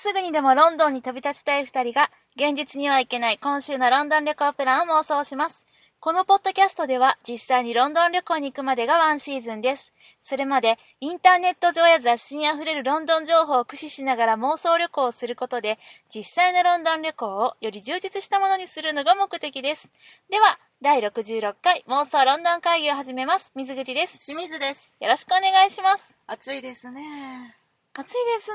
[0.00, 5.66] すぐにでもロンドンに飛び立ちたい二人が、現実には行けない今週のロンドン旅行プランを妄想します。
[6.00, 9.92] このポッドキャストでは、実際にロンドン旅行に行くまでがワンシーズンです。
[10.22, 19.90] それまで、インターネット上や雑誌にあふれるロンドン情報を駆使しながら妄想旅行をすることで、実際のロンドン旅行をより充実したものにするのが目的です。
[20.30, 23.52] では、第66回妄想ロンドン会議を始めます。
[23.54, 24.24] 水口です。
[24.24, 26.14] 清水ですよろしくお願いします。
[26.26, 27.59] 暑いですね
[28.00, 28.50] 暑いです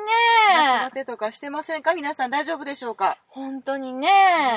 [0.50, 0.91] 夏バね。
[0.93, 1.94] テとかしてませんか？
[1.94, 3.17] 皆さん大丈夫でしょうか？
[3.27, 4.08] 本当にね。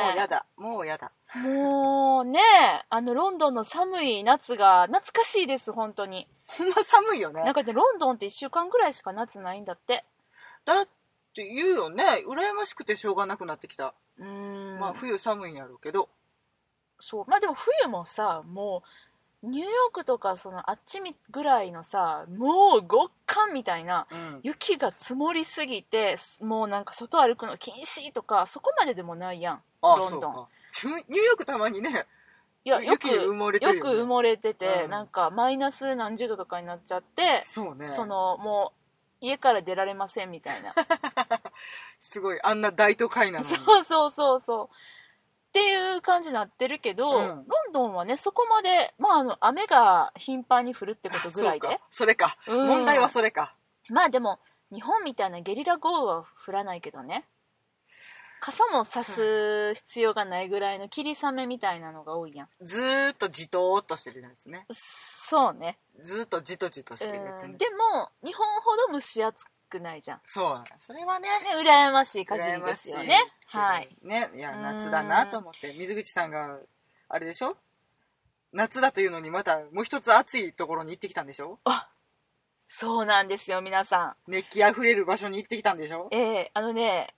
[0.09, 1.13] もうやだもうやだ
[1.45, 2.41] もうね、
[2.89, 6.27] あの、ロンドンの寒い夏が懐かしいです、本当に。
[6.47, 10.05] ほんま寒いよねなんかね、ロンドンって1週間ぐらいしか夏ないんだって。
[10.65, 10.89] だっ
[11.35, 14.81] て言うよね羨ましくてしょうがなくなってきた、うーん。
[14.81, 16.09] まあ冬寒いんやろうけど
[17.01, 17.25] そう。
[17.29, 18.89] まあでも冬もさ、もう、
[19.43, 24.41] ニューヨークとか、その、あっちみぐらいのさ、もう極寒みたいな、うん。
[24.43, 29.63] 雪が積もりすぎて、もうなんか外歩くの禁止とか、そこまででもないやん。
[29.83, 30.47] あロンドン。
[31.09, 32.07] ニューヨークたまにね。
[32.65, 33.91] いや、よく、埋もれてるよね。
[33.91, 34.91] よく埋もれてて、うん。
[34.91, 37.87] なんかマイナス何十度とかになっちゃって、そうね。
[37.87, 38.73] そのも
[39.21, 40.75] う家から出られませんみたいな。
[41.99, 43.51] すごいあんな大都会なのに。
[43.51, 44.69] そうそうそうそう
[45.49, 47.27] っていう感じになってるけど、うん。
[47.27, 51.69] ロンドンはねそこまで、まあ、あの雨が頻繁に降るってことぐらいで。
[51.69, 51.85] そうか。
[51.91, 52.69] それか、うん。
[52.69, 53.55] 問題はそれか。
[53.89, 54.39] まあでも
[54.71, 57.27] 日本みたいなゲリラ豪雨は降らないけどね。
[58.41, 62.49] 傘も差す必要がないぐらいの霧雨みたいなのが多いやん。
[62.61, 64.67] ずーっとじとーっとしてるやつね。
[64.71, 67.49] そうね、ずーっとじとじとしてるやつね。
[67.51, 67.59] うん。
[67.59, 70.21] でも日本ほど蒸し暑くないじゃん。
[70.25, 70.65] そう。
[70.79, 71.29] それはね。
[71.29, 73.19] ね羨ましい限りですよね。
[73.47, 73.89] はい。
[74.03, 74.63] ねいやうん。
[74.63, 75.75] 夏だなと思って。
[75.75, 76.59] 水口さんが
[77.09, 77.57] あれでしょ？
[78.53, 81.59] 夏だというのにまたもう一つ暑いところに行ってきたんでしょ？
[81.65, 81.89] あ
[82.67, 84.31] そうなんですよ皆さん。
[84.31, 86.09] 熱気あふれる場所に行ってきたんでしょ？
[86.11, 87.15] ええあのね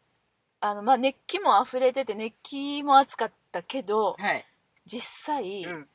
[0.61, 4.45] あのまあ熱気も溢れてて熱気も暑かったけどはい、
[4.87, 5.01] 実
[5.35, 5.89] 際、うん、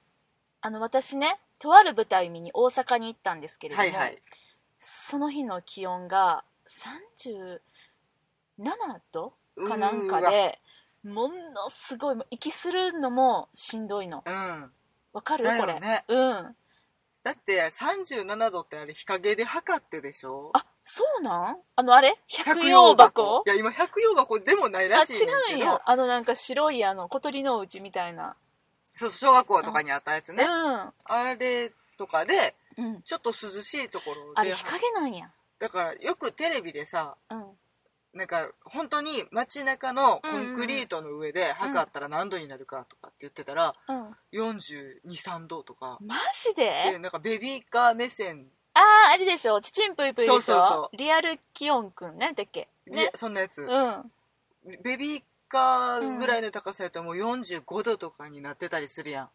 [0.61, 4.21] あの私ねとある舞台見に大阪に行ったんですけれども、はいはい
[4.87, 7.59] その日の気温が37
[9.11, 9.33] 度
[9.67, 10.59] かなんかで
[11.03, 14.23] ものすごい息するのもしんどいの。
[14.25, 14.71] うわうん。
[15.13, 16.05] わかる、これだよね。
[16.07, 16.55] うん。
[17.23, 20.51] だって37度ってあれ日陰で測ってでしょ？
[20.53, 21.57] あそうなん？
[21.75, 22.19] あのあれ？
[22.27, 23.43] 百葉箱？
[23.47, 25.81] いや今百葉箱でもないあらしいねん違うんけどや。
[25.83, 28.35] あのなんか白いあの小鳥のうちみたいな。
[28.95, 30.93] そう小学校とかにあったやつね、うん。
[31.05, 33.01] あれとかでうん。
[33.01, 34.21] ちょっと涼しいところで。
[34.35, 35.29] あれ日陰なんや。
[35.59, 37.45] だからよくテレビでさうん。
[38.13, 44.15] なんか本当に街中のコンクリートの上で測ったら何度になるかとかって言ってたら、うん。
[44.31, 45.97] 423度とか。
[46.01, 46.91] マジで？
[46.91, 48.45] でなんかベビーカー目線。
[48.73, 49.59] あああれでしょ。
[49.61, 52.67] ちちんぷいぷいでしょそうそうそリアル気温くんねだっけ？
[52.85, 53.11] でね。
[53.15, 54.11] そんなやつ、うん。
[54.81, 59.29] ベビーカーぐらいの高さやともう45度とかになってたりするやん、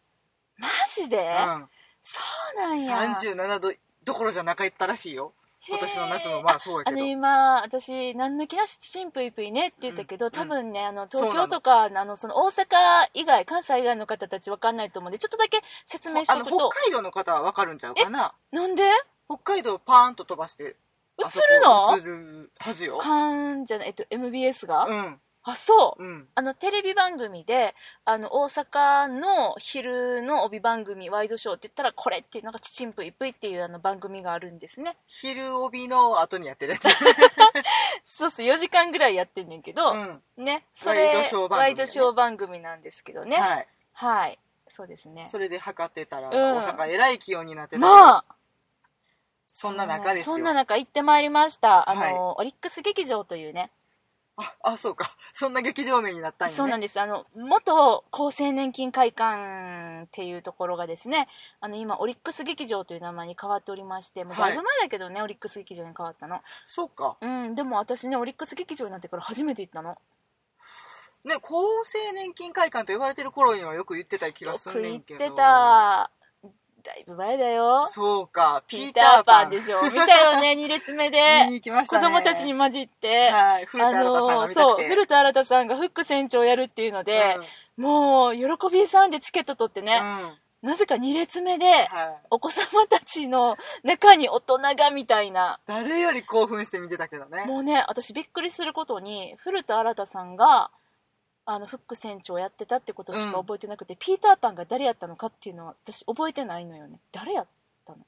[0.57, 1.69] マジで、うん、
[2.03, 2.19] そ
[2.55, 2.97] うなんや。
[3.13, 3.73] 37度
[4.03, 5.33] どころじゃなかったらしいよ。
[5.67, 10.31] 今年の夏もまあそうやあのけど今私何抜きなしちちんぷいぷいねって言ったけど、うん。
[10.31, 12.65] 多分ねあの東京とかあのその大阪
[13.13, 16.69] 以外関西以外の方たち分かんないと思うんでちょっとだけ説明しあの北と。
[16.69, 18.33] くと海道の方は分かるんちゃうかな。
[18.51, 18.83] なんで？
[19.29, 20.75] 北海道パーンと飛ばして映る
[21.61, 21.95] の？
[21.95, 22.97] 映るはずよ。
[22.97, 26.03] カンじゃない、えっと、MBS が、うんあそう。
[26.03, 26.27] うん。
[26.35, 27.73] あのテレビ番組で
[28.05, 34.97] あの大阪の昼の帯番組ワイドショーって言ったらこれっていうのが「ちちんぷいぷい」っていうあの番組があるんですね。
[35.07, 36.87] 昼帯の後にやってるやつ。
[38.05, 40.23] そうそう4時間ぐらいやってんねんけど、うん。
[40.37, 41.57] ねそれワイドショー番組ね。
[41.57, 43.37] ワイドショー番組なんですけどね。
[43.37, 44.39] はい、はい。
[44.67, 45.27] そうですね。
[45.27, 46.57] それで測ってたらうん。
[46.59, 47.79] 大阪えらい気温になってた。
[47.79, 48.25] まあ。
[49.47, 50.35] そんな中ですよ。
[50.35, 51.89] そんな中行ってまいりました。
[51.89, 52.13] あの、はい。
[52.37, 53.71] オリックス劇場というね
[54.63, 55.15] ああそうか。
[55.33, 56.57] そんな劇場名になったんやね。
[56.57, 56.99] そうなんです。
[56.99, 61.27] あの元厚生年金会館っていうところがですね
[61.59, 66.41] あの今オリックス劇場という名前に変わっておりましてもうだいぶ前だけどね、オリックス劇場に変わったの。
[66.65, 67.17] そうか。
[67.21, 69.97] うんでも私ねオリックス劇場になってから初めて行ったの。
[71.23, 71.53] ね厚
[71.83, 75.19] 生年金会館と呼ばれてる頃にはよく言ってた気がよすんく行っねんけど。
[75.19, 76.09] てた
[76.81, 77.85] だいぶ前だよ。
[77.87, 79.49] そうかピーターパン。
[79.49, 79.81] でしょ。
[79.83, 87.37] 見たよね 2列目見でに行きました子ね供たちに混じって、はい古田新太さんが見たそう古田新太さんがフック船長やるっていうので、
[87.77, 89.99] もう喜びさんでチケット取ってうんね、
[90.63, 90.69] うん。
[90.69, 91.87] なぜか2列目ではい、
[92.29, 95.59] お子様たちの中に大人がみたいな。
[95.65, 97.45] 誰より興奮して見てたけどね。
[97.45, 100.71] もうね私びっくりすることに古田新太さんが
[101.53, 106.99] あのフック船長やってたってことしか覚えてなくて、ピーターパンが誰やったのかっていうのは私覚えてないのよね。
[107.11, 107.47] 誰やっ
[107.85, 107.99] たの？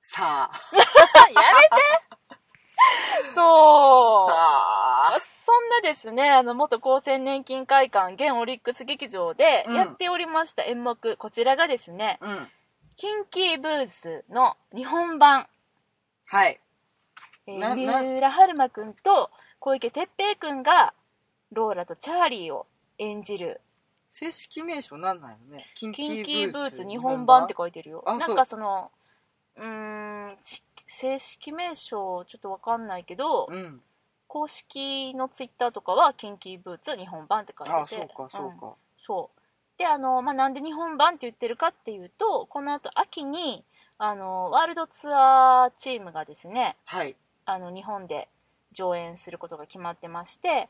[0.00, 0.58] さあ。
[0.76, 3.34] やめて！
[3.34, 4.30] そう。
[4.30, 4.80] さ
[5.82, 9.74] ですね、あの、元厚生年金会館、現オリックス劇場でうん。
[9.74, 12.48] やっておりました演目、こちらがですね、うん。
[12.96, 15.48] キンキーブーツの日本版、
[16.26, 16.60] はい。
[17.46, 17.74] えーなな。
[17.74, 20.94] 三浦春馬くんと小池徹平くんが、
[21.52, 22.66] ローラとチャーリーを
[22.98, 23.60] 演じる、
[24.10, 25.66] 正式名称なんなんよね。
[25.74, 28.02] キンキーブーツ日本版って書いてるよ。
[28.06, 28.90] あなんかその、
[29.56, 33.80] うーん、し正式名称ちょっとわかんないけど、うん。
[34.26, 37.78] 公式のツイッターとかはキンキーブーツ日本版って書いてて。
[37.80, 38.74] あそうかそうか、
[39.04, 39.40] そう。
[39.78, 43.64] であの、まあ、なんで日本版って言ってるかっていうとこの後秋に
[43.96, 47.16] あのワールドツアーチームがですねはい。
[47.46, 48.28] あの日本で
[48.72, 50.68] 上演することが決まってまして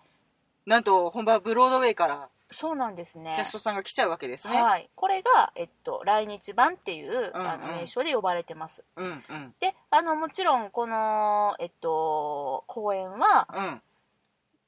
[0.67, 3.33] なんと本場ブロードウェイからそうなんですね。
[3.37, 7.49] キャストさんが来ちゃうわけですね、はい、これが、えっと、来日版っていう、うんうん。
[7.49, 8.83] あの名称で呼ばれてます。
[8.97, 9.55] うんうん。
[9.61, 13.83] であのもちろんこの、えっと、公演はうん。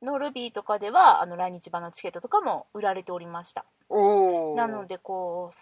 [0.03, 3.65] のルビーとかではあの来日版のチケットとかも売られておりました。
[3.89, 5.55] おおなのでこう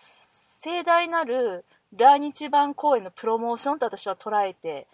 [0.62, 1.64] 盛大なる
[1.96, 4.86] 来日版公演のプロモーションと私は捉えて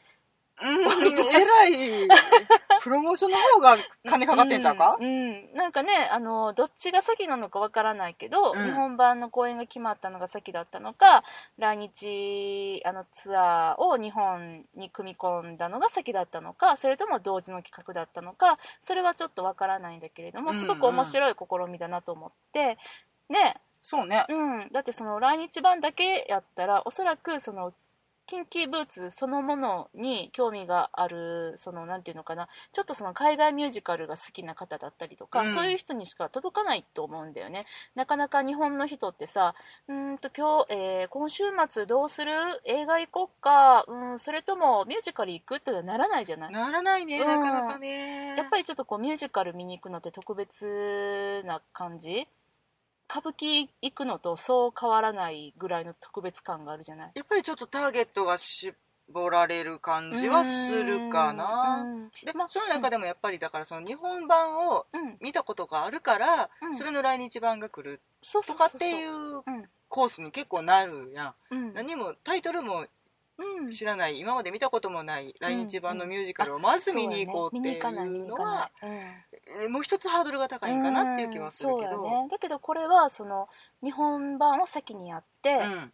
[0.63, 0.81] うん。
[0.81, 2.09] えらい
[2.83, 3.77] プロモーションの方が
[4.09, 4.97] 金かかってんちゃうか？
[4.99, 5.55] うん、うん。
[5.55, 8.65] なんかねあのどっちが先なのかわからないけど、うん。
[8.65, 11.25] 日本版の公演が決まったのが先だったのか
[11.59, 20.63] 来日あのツアーを日本に組み込んだのが先だったのかそれとも同時の企画だったのかそれはちょっとわからないんだけれどもうんうん。
[20.63, 22.79] すごく面白い試みだなと思って、
[23.29, 23.57] ね。
[23.83, 24.25] そうね。
[24.29, 27.73] うん、だってその来日版だけやったらおそらくその
[28.27, 32.49] キンキーブーツそのものに興味があるそのなんていうのかな。
[32.73, 35.55] ちょっとその海外ミュージカルが好きな方だったりとか、うん。
[35.55, 37.67] そういう人にしか届かないと思うんだよね。
[37.95, 39.55] なかなか日本の人ってさ
[39.89, 42.33] うーんと今日、えー今週末どうする？
[42.65, 43.85] 映画行こっか。
[43.87, 45.57] うんそれともミュージカル行く？
[45.57, 46.53] ってならないじゃない。
[46.53, 47.27] ならないね、うん。
[47.27, 48.37] なかなかね。
[48.37, 52.27] やっぱりちょっとこうミュージカル見に行くのって特別な感じ？
[53.11, 57.13] 歌舞伎行くのとそう変わらないぐらいの特別感があるじゃない？
[57.15, 58.75] やっぱりちょっとターゲットが絞
[59.31, 60.51] られる感じはす
[60.85, 61.85] るかな。
[61.85, 65.17] うんで、まあその中でもやっぱりだからその日本版をうん。
[65.21, 66.75] 見たことがあるから、うん。
[66.75, 68.01] それの来日版が来る
[68.33, 69.37] とかっていう。
[69.37, 69.43] うん。
[69.89, 71.75] コースに結構なるやん、うん。
[71.75, 72.87] 何もタイトルも
[73.39, 73.71] うん。
[73.71, 74.19] 知らない。
[74.19, 75.35] 今まで見たこともない。
[75.41, 78.71] 来日版のミュージカルをまず見に行こうっていそうのは
[79.69, 82.29] もう一つハードルが高いんかなっていう気はするうんけどそうやね。
[82.31, 83.49] だけどこれはその
[83.83, 85.25] 日本版を先にやっ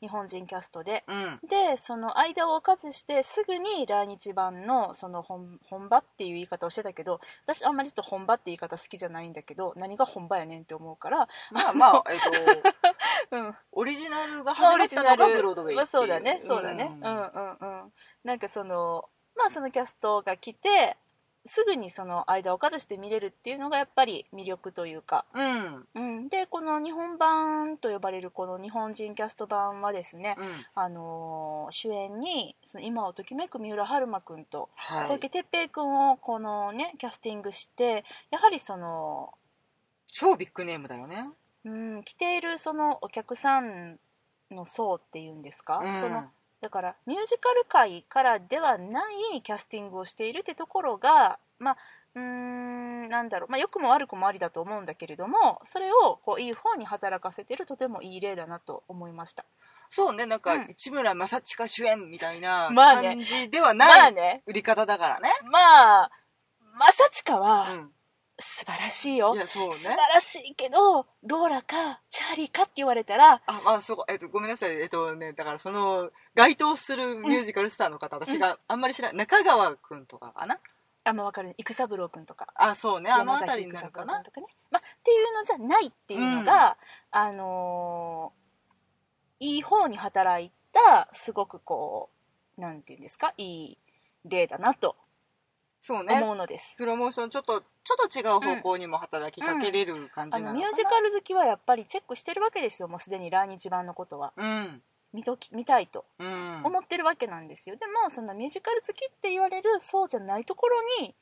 [0.01, 1.05] 日本人キャストで。
[1.07, 1.41] うん。
[1.49, 12.21] でその間を置かずしてすぐに来日版のその本本場っていう言い方をしてたけど私あんまりちょっと本場って言い方好きじゃないんだけど何が本場やねんって思うから、まあまあ、 えっ
[13.31, 15.77] と、うん、オリジナルが始まったのがブロードウェイっていう。
[15.77, 16.97] まあそうだねそうだね。
[17.01, 17.93] うんうんうん。
[18.25, 20.97] なんかそのまあそのキャストが来て
[21.45, 25.87] すぐにその間を置かずして見れるっていうのがやっぱり魅力というか、うん。
[25.95, 30.47] うん、でこの日本版と呼ばれるこの日本人キャスト版はですね、うん。
[30.75, 35.09] あのー主演にその今をときめく三浦春馬くんとはい。
[35.09, 39.33] 小池徹平くんをこのねキャスティングしてやはりその、
[40.07, 41.29] 超ビッグネームだよね。
[41.65, 43.99] うん、来ているそのお客さん
[44.51, 46.01] の層っていうんですか、うん。
[46.01, 46.31] その
[46.63, 49.03] だからミュージカル界からではな
[49.35, 51.77] いキャスティングをしているってところがまあ
[52.15, 59.45] うーんなんだろう、まあ、良くも悪くもありだと思うんだけれどもそれをこういい方に働かせてるとてもいい例だなと思いました。
[59.91, 60.67] そうねなんかうん。
[60.69, 63.09] 市村正親主演みたいなまあね。
[63.09, 64.43] 感じではまないあね。
[64.47, 65.31] 売り方だからね。
[65.51, 66.11] まあ
[66.79, 67.91] 正親うはん
[68.43, 69.75] 素晴らしいよ、いやそうね。
[69.75, 74.81] 素晴らしいけどローラかチャーリーかって言われたらああそうえっとごめんなさい。
[74.81, 79.17] えっとねだからその該当するミュージカルスターの方、私があんまり知らない。
[79.17, 80.59] 中川くんとかかな？
[81.05, 81.55] あんま分かる。
[81.59, 82.49] 育三郎君とか。
[82.55, 83.11] あそうね。
[83.11, 84.21] あの辺りになるかな？
[84.21, 84.25] ね、
[84.71, 86.77] まあ、っていうのじゃないっていうのが、
[87.11, 88.43] あのー
[89.45, 92.11] いい方に働いたすごくこ
[92.57, 93.35] うなんていうんですか？
[93.37, 93.79] いい
[94.25, 94.95] 例だなと
[95.85, 96.15] そうね。
[96.15, 97.67] 思うのです、プロモーションちょっとちょ
[98.07, 100.59] っと違う方向にも働きかけれる感じなのかな。
[100.61, 104.81] ミュージカル好きはやっぱりチェックしてるわけですよもうすでに来日版のことはうん。
[105.13, 106.05] 見とき見たいと。
[106.21, 106.63] うん。
[106.65, 111.15] 思ってるわけなんですよ、でもそんなミュージカル好きって言われるそうじゃないところに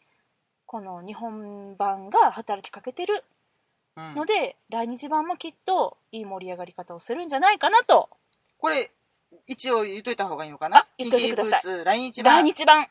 [0.66, 3.24] この日本版が働きかけてる
[3.96, 4.14] うん。
[4.14, 8.08] ので、来日版もきっといい盛り上がり方をするんじゃないかなと。
[8.58, 8.90] これ
[9.46, 10.78] 一応言っといた方がいいのかな？
[10.78, 11.84] あ言っといてください。
[11.84, 12.86] 来日来版日版。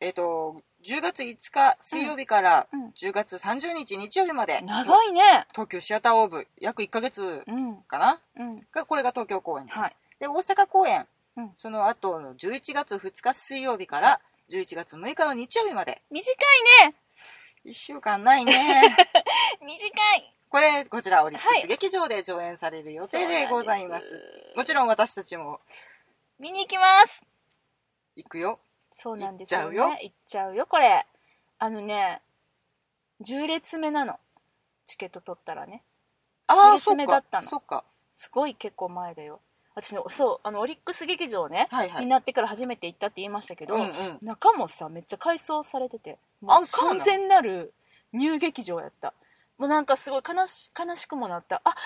[0.00, 2.80] えっ、と10月5日水曜日からうん。
[2.84, 2.90] うん。
[2.90, 5.46] 10月30日日曜日まで、長いね。
[5.52, 7.76] 東京シアターオーブ約1ヶ月うん。
[7.82, 8.20] かな？
[8.38, 8.66] うん。
[8.72, 9.96] がこれが東京公演です、はい。
[10.18, 11.06] で大阪公演、
[11.36, 11.50] うん。
[11.54, 14.20] その後の11月2日水曜日から
[14.50, 16.02] 11月6日の日曜日まで。
[16.10, 16.30] 短
[16.82, 16.94] いね。
[17.66, 18.96] 1週間ないね。
[19.60, 19.76] 短
[20.16, 20.34] い。
[20.48, 21.60] これこちらオリックはい。
[21.62, 24.08] ス劇場で上演される予定でございます。
[24.08, 24.56] そうなんです。
[24.56, 25.60] もちろん私たちも。
[26.38, 27.22] 見に行きます。
[28.16, 28.58] 行くよ
[29.02, 29.96] そうなんですよ、ね、行っちゃうよ。
[30.02, 31.06] 行っちゃうよこれ。
[31.58, 32.20] あのね
[33.22, 34.18] 10列目なの。
[34.86, 35.82] チケット取ったらね。
[36.46, 37.48] ああ二列目だったの。
[37.48, 37.84] そっか。
[38.14, 39.40] すごい結構前だよ。
[39.74, 42.04] 私のそうあのオリックス劇場ね、はいはい。
[42.04, 44.18] になってから初めて行ったって言いましたけど、うんうん。
[44.20, 46.18] 中もさめっちゃ改装されてて。
[46.46, 46.66] 完
[47.00, 47.72] 全なる
[48.12, 49.14] ニュー劇場やった
[49.60, 51.60] もうなんかすごい悲し悲しくもなった。
[51.64, 51.76] あ厚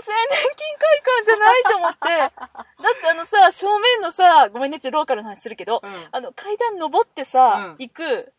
[0.00, 2.08] 生年金会館じゃないと思って。
[2.40, 6.08] だってあのさ正面のさごめんねちょローカルの話するけど、うん。
[6.10, 7.76] あの階段登ってさ、うん。
[7.78, 8.32] 行く。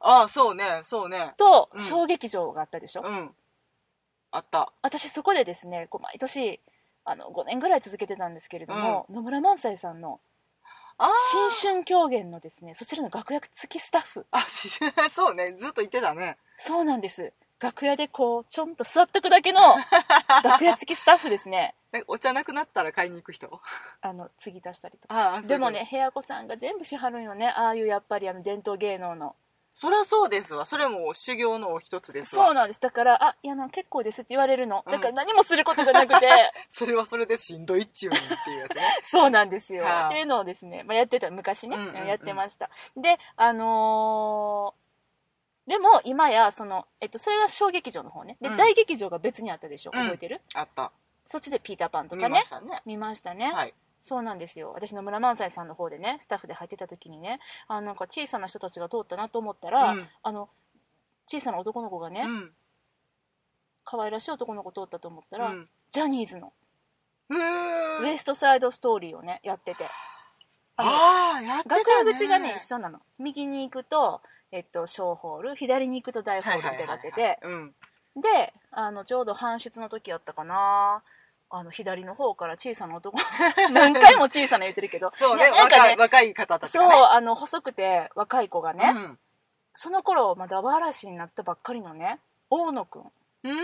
[0.00, 1.34] ああそうねそうね。
[1.36, 1.78] とうん。
[1.78, 3.36] 小劇場があったでしょ、うん。
[4.30, 4.72] あった。
[4.80, 6.62] 私そこでですねこう毎年
[7.04, 10.18] あの5年ぐらい続けてたんですけれども、野村萬斎さんの
[11.30, 14.26] 新春狂言のですねそちらの楽屋付きスタッフ。
[14.30, 14.70] あし
[15.12, 16.38] そうねずっと言ってたね。
[16.56, 19.60] そうなんです楽屋でこうちょんと座っとくだけの
[20.42, 21.74] 楽屋付きスタッフですね。
[21.92, 23.60] えお茶なくなったら買いに行く人？
[24.00, 25.14] あの継ぎ足したりとか。
[25.14, 27.48] ああでもね部屋子さんが全部しはるんよね。
[27.48, 29.36] ああいうやっぱりあの伝統芸能の。
[29.74, 30.66] そりゃそうですわ。
[30.66, 32.46] それも修行の一つですわ。
[32.46, 32.80] そうなんです。
[32.80, 34.82] だから「あいやな結構です」って言われるの。
[34.84, 34.92] うん。
[34.92, 36.28] だから何もすることがなくて、
[36.68, 38.82] それはそれでしんどいっちゅうのにっていうやつね。
[39.04, 40.08] そうなんですよ、はあ。
[40.08, 42.06] っていうのをですね、まあ、やってた昔ね、うんうんうん。
[42.06, 42.68] やってました。
[42.96, 44.82] であのー
[45.66, 48.36] でも今やその、えっと、それは小劇場の方ね。
[48.40, 48.56] で、うん。
[48.56, 49.92] 大劇場が別にあったでしょ？
[49.94, 50.02] うん。
[50.02, 50.90] 覚えてる、あった。
[51.24, 52.40] そっちでピーターパンと見かね。
[52.40, 52.82] ましたね。
[52.84, 53.74] 見ましたね、はい。
[54.00, 54.72] そうなんですよ。
[54.74, 57.38] 私野村萬斎さんの方でねスタッフで入ってた時にね
[57.68, 60.08] あなんか小さな人たちが通ったなと思ったら、うん。
[60.22, 60.48] あの
[61.28, 62.50] 小さな男の子がね、うん。
[63.84, 65.68] 可愛らしい男の子通ったと思ったら、うん。
[65.92, 66.52] ジャニーズの
[67.30, 68.02] へー。
[68.02, 69.86] ウエストサイドストーリーをねやってて。
[70.76, 71.84] あのああやってたね。
[71.84, 72.98] 楽屋口がね一緒なの。
[73.18, 77.38] 右に行くと、えっと、小ホール左に行くと大ホールってなってて。
[77.42, 77.74] うん。
[78.14, 81.02] であのちょうど搬出の時やったかな。
[81.48, 83.18] あの左の方から小さな男
[83.72, 85.10] 何回も小さな言ってるけど。
[85.14, 89.18] そうねななんかね若い若い方たちそうあの細くて若い子がね、うん。
[89.74, 93.12] その頃まだ和嵐になったばっかりのね大野くん。
[93.44, 93.56] うん。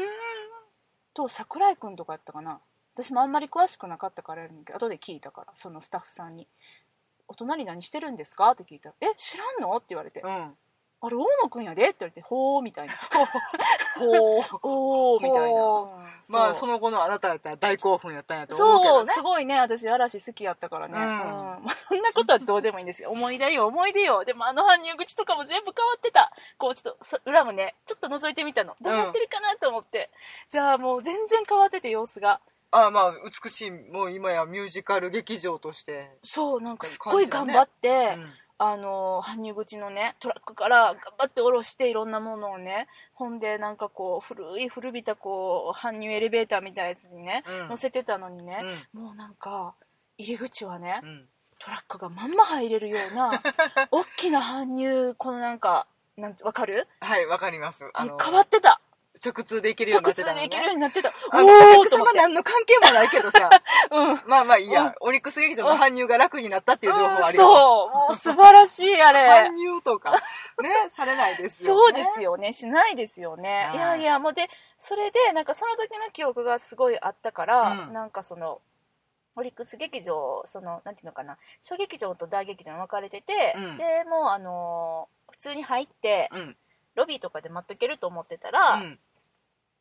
[1.14, 2.61] と桜井くんとかやったかな。
[2.95, 6.49] 私もあんまり詳しくなかったからやるんだけど後で聞いたからそのスタッフさんに
[7.28, 10.21] 「お隣何してるんですか?」って聞いたら「え知らんの?」って言われて。
[10.21, 10.59] うん
[11.00, 12.95] 「あれ大野くんやで」って言われて「ほー」 みたいな。
[13.97, 19.59] ほう「おー」みたいな、ほうんまあそそうの後のあなたやったら大興奮やったんやと思うけそうどねすごいね。
[19.59, 21.07] 私嵐好きやったからね、ううん。
[21.07, 21.09] ん
[21.64, 23.11] まあ、そんなことはどうでもいいんですよ。
[23.11, 24.25] 思い出よ思い出よ。
[24.25, 26.31] でもあの搬入口とかも全部変わってた。
[26.59, 28.76] こうちょっとそ裏もねちょっと覗いてみたの。
[28.81, 30.11] どうなってるかなと思って、
[30.49, 32.40] じゃあもう全然変わってて様子が。
[32.71, 33.12] あまあ
[33.45, 36.11] 美しいもう今やミュージカル劇場として。
[36.23, 47.69] そうなんかすっごい頑張って、うんあの搬入口のねトラックから頑張って下ろしていろんなものをねほんでなんかこう古い古びたこう搬入エレベーターみたいなやつにね、うん。
[47.69, 48.61] 乗せてたのにね、
[48.95, 49.03] うん。
[49.03, 49.75] もうなんか
[50.19, 51.29] 入り口はね、うん。
[51.61, 53.41] トラックがまんま入れるような
[53.91, 55.87] 大きな搬入このなんか
[56.17, 56.88] なんてわかる？
[57.00, 57.85] はいわかります。
[57.97, 58.81] 変わってた
[59.25, 60.48] 直通で行けるよう直になってたのね。
[60.48, 61.12] 通で行けるようになってた。
[61.30, 63.50] あのおお客様何の関係もないけどさ。
[63.90, 64.22] うん。
[64.26, 64.94] まあまあいいや、うん。
[65.00, 67.37] オリックス劇場の搬入が楽になったっていう情報はあうんります。
[67.37, 67.46] そう。
[67.96, 69.48] もう素晴らしいあれ。
[69.48, 72.52] 搬入とかね されないですよ、ね、そうですよね。
[72.52, 73.66] しないですよね。
[73.66, 73.76] はい。
[73.76, 74.48] いやいやもうで
[74.78, 77.92] それでなんかその時の記憶がすごいあったから、うん。
[77.92, 78.60] なんかその
[79.37, 81.38] オリックス劇場そのなんていうのかな。
[81.60, 83.76] 小劇場と大劇場に分かれてて、うん。
[83.78, 86.56] でもうあのー普通に入ってうん。
[86.94, 88.98] ロビーとかで待っとけると思ってたうら、ん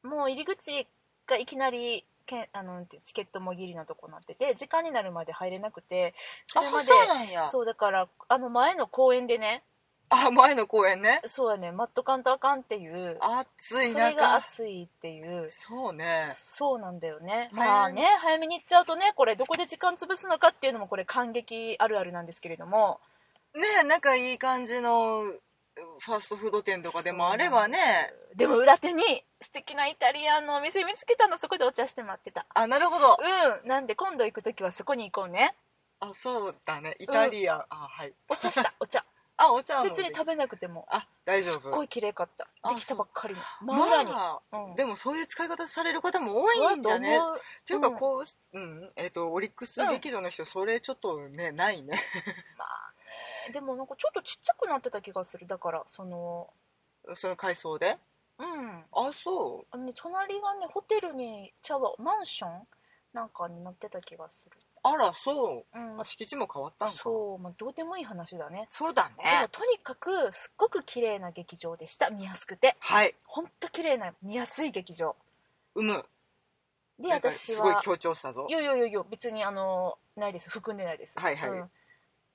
[0.07, 0.87] もう入り口
[1.27, 6.13] がいきなりけんあのチケットもぎりのとこになってて時間になるまで入れなくて
[6.45, 6.91] それまで
[7.37, 9.63] あそうだからあの前の公園でね
[10.09, 11.21] あ前の公園ね。
[11.25, 16.31] そうやね待っとかんとあかんっていう暑いそれが中暑いっていうそうね。
[16.33, 17.49] そうなんだよね。
[17.51, 22.99] まあね早めに行っちゃうとねこれどこで時間潰すのかっていうのもこれ感激あるあるなんですけれども。
[23.53, 25.23] ねなんかいい感じの
[25.99, 27.77] ファーストフード店とかでもあればね。
[28.35, 32.45] でも裏手に素敵なイタリアンのお店見つけたのそこでお茶して待ってた。
[32.53, 33.17] あなるほど。
[33.63, 33.67] うん。
[33.67, 35.55] なんで今度行く時はそこに行こうね。
[35.99, 36.95] あそうだね。
[36.99, 38.13] イタリアン、あはい。
[38.29, 39.03] お茶した お茶。
[39.39, 40.87] あお茶も別に食べなくても。
[40.89, 41.61] あ大丈夫。
[41.61, 42.47] すっごい綺麗かった。
[42.63, 43.41] あできたばっかりの。
[43.61, 44.75] 真裏に、まあうん。
[44.75, 47.17] でもそういう使い方される方も多いんだね。
[47.17, 47.21] っ
[47.65, 47.97] ていうかうん。
[47.97, 51.99] こう、うんえっとオリックス劇場の人、それちょっとねないね。
[52.57, 52.96] まあね
[53.51, 55.47] でもなんかちょっとちっちゃくなってた気がする。
[55.47, 56.49] だからその
[57.15, 57.97] その階層で？
[58.39, 58.83] うん。
[58.91, 62.67] あそあのね隣がねホテルにちゃうわマンション
[63.13, 64.57] なんかになってた気がする。
[64.57, 65.77] うあらそう。
[65.77, 66.01] うん。
[66.01, 66.93] あ敷地も変わったんか。
[66.93, 68.67] そう、まあ、どうでもいい話だね。
[68.69, 72.09] そうだでもねとにかくすっごく綺麗な劇場でした。
[72.09, 72.75] 見やすくて。
[72.79, 73.15] はい。
[73.25, 75.15] ほんと綺麗な見やすい劇場。
[75.75, 76.05] うむ。
[76.99, 78.45] でなんか私すごいは強調したぞ。
[78.49, 80.49] いやいやいやいや別にあのないです。
[80.49, 81.13] 含んでないです。
[81.17, 81.49] はいはい。
[81.49, 81.69] うん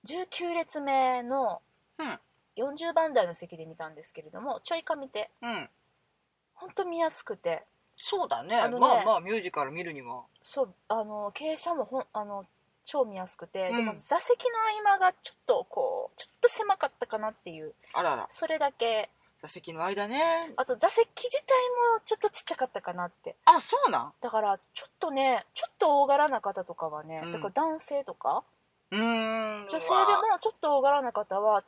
[0.06, 1.60] 19列目の
[1.98, 2.18] うん。
[2.56, 5.68] 40番台の席で見たんですけれどもちょいかみてうん。
[6.54, 7.64] ほんと見やすくて。
[7.96, 8.56] そうだね。
[8.56, 10.22] あのねまあまあミュージカル見るには。
[10.42, 12.44] そうあの傾斜もほんあの
[12.84, 13.76] 超見やすくて、うん。
[13.76, 17.72] でも座席の合間がちょっとこうちょっと狭かったかなっていう。
[17.94, 18.26] あらら。
[18.28, 19.08] それだけ。
[19.40, 20.52] 座席の間ね。
[20.56, 21.46] あと座席自体
[21.94, 23.34] もちょっとちっちゃかったかなって。
[23.44, 24.12] あそうなん？
[24.20, 27.32] だからちょっとねちょっと大柄な方とかはね、うん。
[27.32, 28.44] だから男性とか
[28.96, 31.64] 女性でもちょっと大柄な方は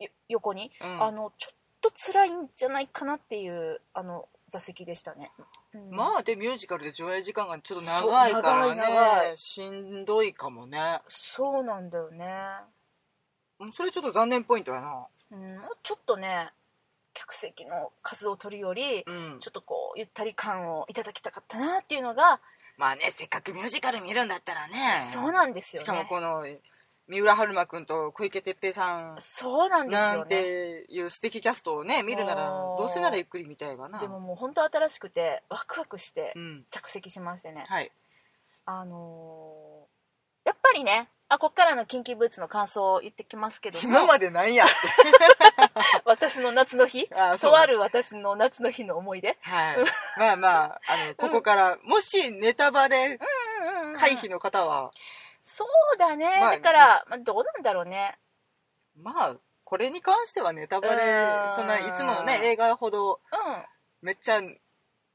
[0.00, 1.02] よ横に、うん。
[1.02, 5.30] あのちょっと辛いんじゃないかなっていうあの座席でしたね、
[5.74, 5.90] うん。
[5.90, 9.34] まあでミュージカルで上映時間がちょっと長いからね。
[9.36, 11.00] しんどいかもね。
[11.08, 12.26] そうなんだよね、
[13.60, 15.06] うんそれちょっと残念ポイントやな。
[15.32, 16.50] うん、ちょっとね
[17.12, 19.38] 客席の数を取るより、うん。
[19.38, 22.40] ちょっとこうゆったり感をいただきたかったなっていうのが、
[22.76, 25.10] まあねせっかくミュージカル見るんだったらね。
[25.12, 25.84] そうなんですよね。
[25.84, 26.44] しかもこの
[27.06, 29.16] 三浦春馬くんと小池徹平さん。
[29.18, 34.00] そうなんですなんよねていう素敵キャストをね見るならどうせならゆっくり見たいわな。
[34.00, 36.64] でももう本当新しくてワクワクしてうん。
[36.68, 37.90] 着席しましてね、はい。
[38.66, 39.73] あのー
[40.64, 43.82] ぱりねあこっからのキンキブーツの感想を言ってきますけども。
[43.82, 44.74] 今までなんやって。
[46.04, 47.08] 私の夏の日？
[47.12, 49.36] あそうとある私の夏の日の思い出？
[49.40, 49.76] はい。
[50.18, 53.18] まあまああのここからもしネタバレ
[53.66, 54.90] うんうんうん回避の方は？
[55.42, 58.18] そうだね、まあだから、まあ、どうなんだろうね。
[58.96, 61.04] まあこれに関してはネタバレ
[61.48, 61.54] うん。
[61.54, 63.66] そんないつものね映画ほどうん。
[64.02, 64.40] めっちゃ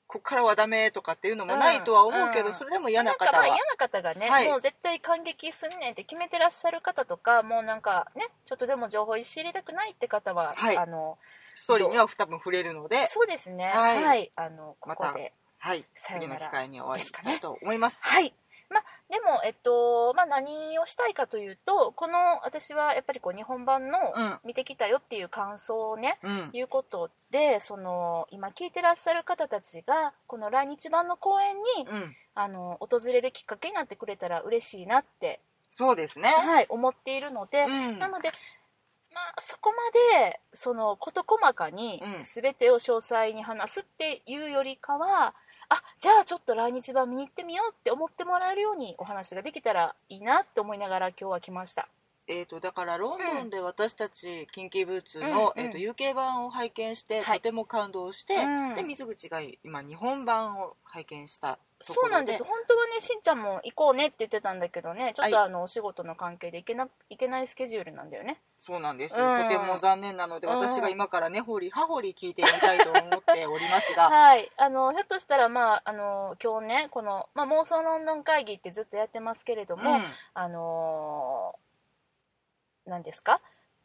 [0.09, 3.31] こっからはダメとかっていうのもないとは思うけど、うんそれでも嫌な方は。
[3.31, 4.49] まあ嫌な方がね、はい。
[4.49, 10.77] もう絶対感激すんねんって決めてらっしゃる方とかもうなんかねちょっとでも情報知りたくないって方は、はい。
[10.77, 11.19] あの
[11.53, 13.67] ストーリーには多分触れるので、そうですね。
[13.67, 14.23] ははい。
[14.23, 18.07] い、あのこまたこではい、次の機会にお会いしたいと思います。
[18.07, 18.33] はい
[18.69, 24.39] まあでもえっとまあ何をしたいかというとこの私はやっぱりこう日本版のうん。
[24.45, 35.39] 見てきたよっていう感想をね、うん、いうことでその今聞いてらっしゃる方たちがこの来日版の公演にうん、あの訪れるきっかけになってくれたら嬉しいなって、
[35.71, 36.29] そうですね。
[36.29, 37.99] はい、思っているので、うん。
[37.99, 38.31] なので、
[39.13, 42.23] まあ、そこまでその事細かにうん。
[42.23, 45.33] 全てを詳細に話すっていうよりかは、
[45.69, 51.87] あじゃあちょっと来日版見に行ってみようって思ってもらえるようにお話ができたらいいなって思いながら今日は来ました。
[52.31, 55.67] えー、とだからロンドンで私たちキンキーブーツの、うんうん。
[55.67, 57.39] えー、と UK 版を拝見して、はい。
[57.39, 58.75] とても感動して、うん。
[58.75, 62.43] で水口が今日本版を拝見したそうなんです。
[62.43, 68.37] 本当はねしんちゃんも行こうねって言ってたんだけどねちょっとあの、お仕事の関係で行けな行けないスケジュールなんだよね。
[68.59, 69.43] そうなんです、うん。
[69.43, 70.59] とても残念なのでうん。
[70.59, 74.51] 私が今から根掘り葉掘り聞いてみたいと思っておりますが、 はい。
[74.57, 80.03] あのひょっとしたらまああの今日ねこの、まあ、妄想ロンドン会議ってずっとやってますけれども、うん。
[80.33, 81.38] あのー
[82.89, 83.39] 何ですか？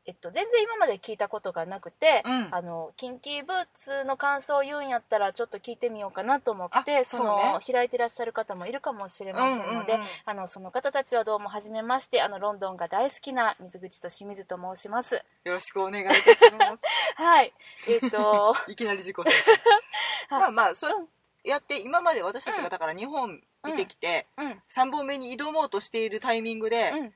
[0.07, 2.49] えっと、全然今まで聞いたことがなくて、うん。
[2.51, 15.15] あのキンキーブーツの感想を言うんやったらちょっと聞いてみようかなと思ってあその開いてらっしゃる方もいるかもしれませんので、うんうんうんあのその方たちはどうもはじめましてあのロンドンが大好きな水口と清水と申します。
[15.15, 16.83] よろしくお願いいたします。
[17.17, 17.55] はい。
[17.89, 19.33] えっと いきなり自己紹介。
[20.29, 21.09] まあまあそう
[21.45, 24.63] やって今まで私たちがだから日本見てきて、うん。
[24.69, 27.15] 3本目に挑もうとしているタイミングで、うん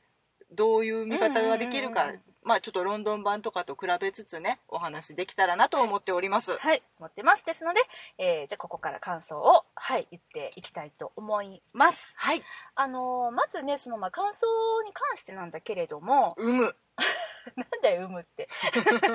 [0.53, 7.45] どういう見方ができるか、うんうんうんまあちょっとロンドン版とかと比べつつねお話できたらなと思っております、はい、思ってます。
[7.45, 7.81] ですので、
[8.17, 12.15] えーじゃあここから感想を、はい、言っていきたいと思います。
[12.17, 12.43] はい
[12.75, 14.47] あのーまずね、その、まあ、感想
[14.87, 16.75] に関してなんだけれども、うむ
[17.55, 18.49] なんだよ、有無って。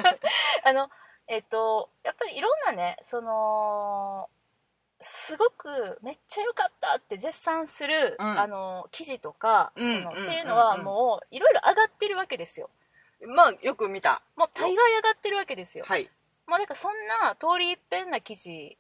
[0.64, 0.92] あの、
[1.28, 4.30] えっ、と、やっぱりいろんなね、その、
[5.04, 8.40] すごくめっちゃ良かったって絶賛する、うん。
[8.40, 12.70] あの記事とか、うんそのうんっていうのはもういろいろ上がってるわけですよ。
[13.28, 14.22] まあよく見た。
[14.36, 15.86] もう大概上がってるわけですよ。
[15.88, 16.10] はい。
[16.48, 18.78] もうなんかそんな通り一遍な記事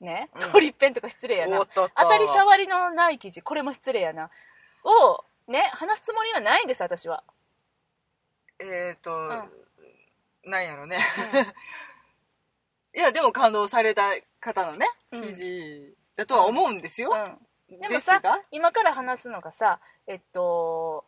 [0.00, 0.52] ね、うん。
[0.52, 1.64] 通り一遍とか失礼やな。
[1.66, 4.30] 当たり障りのない記事これも失礼やな。
[4.84, 7.22] をね話すつもりはないんです私は、
[8.58, 9.50] えっ、ー、と、ん。
[10.50, 10.98] なんやろね、
[12.94, 15.22] いやでも感動された方のねうん。
[15.22, 17.12] 記事だとは思うんですよ、
[17.70, 18.40] うん、でもさが。
[18.50, 21.04] 今から話すのがさえっと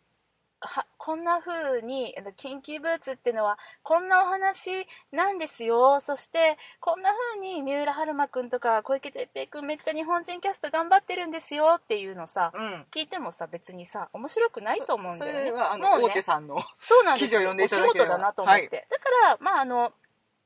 [0.65, 6.01] はこんな風にキンキーブーツっていうのはこんなお話なんですよ。
[6.01, 11.79] そしてこんな風に三浦春馬くんとか小池徹平くんめっちゃ日本人キャスト頑張ってるんですよ。
[11.79, 12.87] っていうのさうん。
[12.93, 15.61] 聞いてもさ別にさ面白くないと思うんだよね。
[15.61, 17.41] あの、もうね大手さんのそうなんですよ。
[17.41, 18.15] 記事を読んでいただければ。
[18.15, 19.93] お仕事だなと思って、だからまああの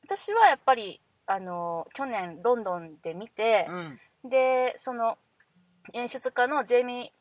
[0.05, 4.01] 私はやっぱりあの去年ロンドンで見てう、ん。
[4.31, 5.19] でその
[5.93, 7.12] 演出家のジェイミ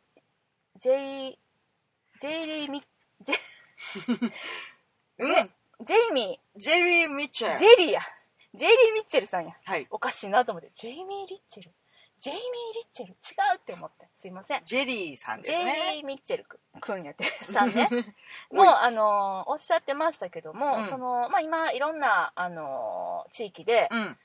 [0.76, 1.40] ージェイ
[2.20, 2.84] ジェイリーミ
[3.22, 3.36] ジェ
[5.20, 5.26] うん。
[5.28, 5.50] ジェ
[5.84, 7.56] ジェイミジェリー・ミッチェル。
[7.56, 8.02] ージェリーや。
[8.54, 9.54] ジェイリー・ミッチェルさんや。
[9.66, 9.88] はい。
[9.90, 10.70] おかしいなと思って。
[10.74, 11.72] ジェイミー・リッチェル
[12.20, 12.44] ジェイミー・
[12.76, 13.16] リッチェル違
[13.56, 14.08] うって思って。
[14.20, 14.62] すいません。
[14.66, 16.46] ジェリーさんでジェイすねリー・ミッチェル
[16.80, 17.88] くんやってさんね。
[18.52, 20.86] もうあのおっしゃってましたけども、うん。
[20.86, 24.18] そのまあ、今いろんなあの地域でうん。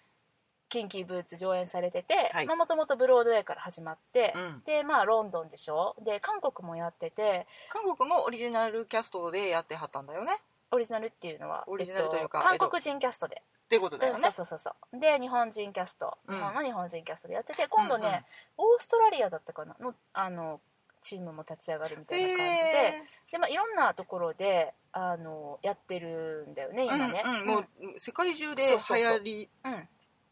[0.69, 2.47] キンキーブーツ上演されててはい。
[2.47, 4.63] もともとブロードウェイから始まって、うん。
[4.65, 5.97] でまあロンドンでしょ。
[6.01, 10.41] で韓国もやってて韓国もオリジナルキャストでやってはったんだよね
[10.73, 14.21] オリジナルっていうのはオリジナルというかえっと韓国人キャストで、ってことだよね。
[14.25, 14.99] うんそうそうそう。
[15.01, 16.37] で日本人キャスト、うん。
[16.37, 18.25] 日本の日本人キャストでやってて今度ね、
[18.59, 18.73] うんうん。
[18.73, 19.77] オーストラリアだったかな？
[19.81, 20.61] のあの
[21.03, 27.67] チームも立ち上がるみたいな感じで,、へでまあ、いろんなところであのやってるんだよねー今ね、うんうんもう
[27.99, 29.49] 世界中で流行り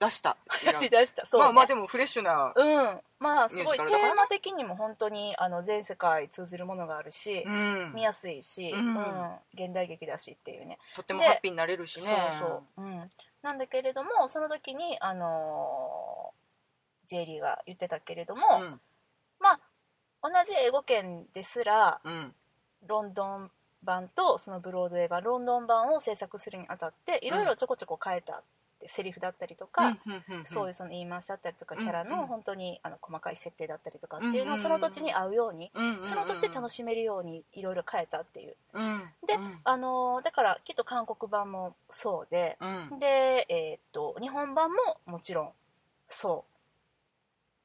[0.01, 0.37] 出した。
[0.65, 3.01] やりだした そう、ね、まあまあでもフレッシュなうん。
[3.19, 7.93] まあすごいテーマ的にも本当にあの全世界通じるものがあるし、うん。
[7.95, 9.37] 見やすいし、うん。
[9.55, 10.79] 現代劇だしっていうね。
[10.95, 12.37] とってもハッピーになれるしね。
[12.39, 13.11] そうそう、うん、
[13.43, 16.39] なんだけれどもその時にあのー
[17.09, 18.81] ジェリーが言ってたけれども、うん。
[19.41, 19.61] まあ
[20.23, 22.35] 同じ英語圏ですらうん。
[22.87, 23.51] ロンドン
[23.83, 28.43] 版とそのブロードウェイ版ロンドン版を制作するにあたっていろいろちょこちょこ変えたっ
[28.79, 29.97] て、セリフだったりとか、
[30.45, 38.57] そういううその言い回しだったりとか、うんキャラのうん本当にあの細かい設定だったりとかっていうのをその土地に合うように、んその土地で楽しめるようにいろいろ変えたっていう。
[38.73, 39.61] うんでうん。
[39.65, 42.99] あのーだからきっと韓国版もそうで、うん。
[42.99, 45.53] で、えーっと日本版ももちろん
[46.09, 46.45] そ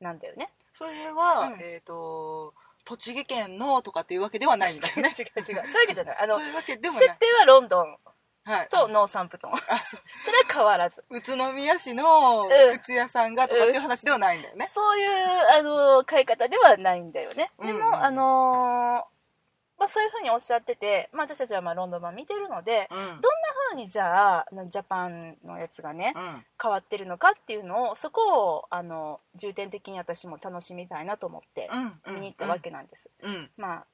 [0.02, 0.52] うなんだよね。
[0.78, 1.60] それはうん。
[1.62, 2.54] えっと
[2.86, 5.14] 栃木県のとかっていうわけではないんだよね。
[5.18, 6.18] 違う違うそういうわけじゃない。
[6.20, 6.90] あの設定
[7.40, 7.98] はロンドン
[8.46, 8.70] はい。
[8.70, 9.54] とノーサンプトン。
[9.54, 11.04] あ それは変わらず。
[11.10, 12.78] 宇都宮市のうん。
[12.80, 14.68] 靴屋さんがとかっていう話ではないんだよね。
[14.68, 17.52] そういうあの変え方ではないんだよね。
[17.60, 18.04] でも、うんうん。
[18.04, 19.14] あのー
[19.80, 22.98] まあ、そういうふうにおっしゃってて、まあ、私たちはまあロンドン版見てるのでうん。
[23.00, 23.20] どんな
[23.70, 26.46] ふうにじゃあジャパンのやつがねうん。
[26.62, 33.52] 変わってるのかっていうのをそこをあの重点的に私も楽しみたいなと思ってうん見に行ったわけなんです、うん。
[33.58, 33.86] ま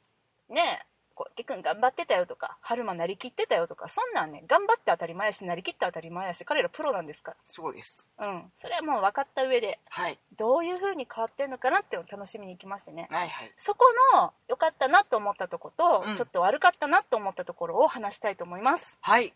[0.49, 8.09] あねえ小池君頑張ってたよとか春馬なりきってたよとかそんなんね頑張って当たり前やしなりきって当たり前やし彼らプロなんですかそうです。
[8.17, 8.43] らうん。
[8.55, 10.17] それはもう分かった上ではい。
[10.37, 13.09] どういう風に変わってんのかなっていうのを楽しみに行きましてね。
[13.11, 13.51] はいはい。
[13.57, 16.15] そこの良かったなと思ったとこと、うん。
[16.15, 18.97] ちょっと悪かったなと思ったところを話したいと思います。
[19.01, 19.33] はい。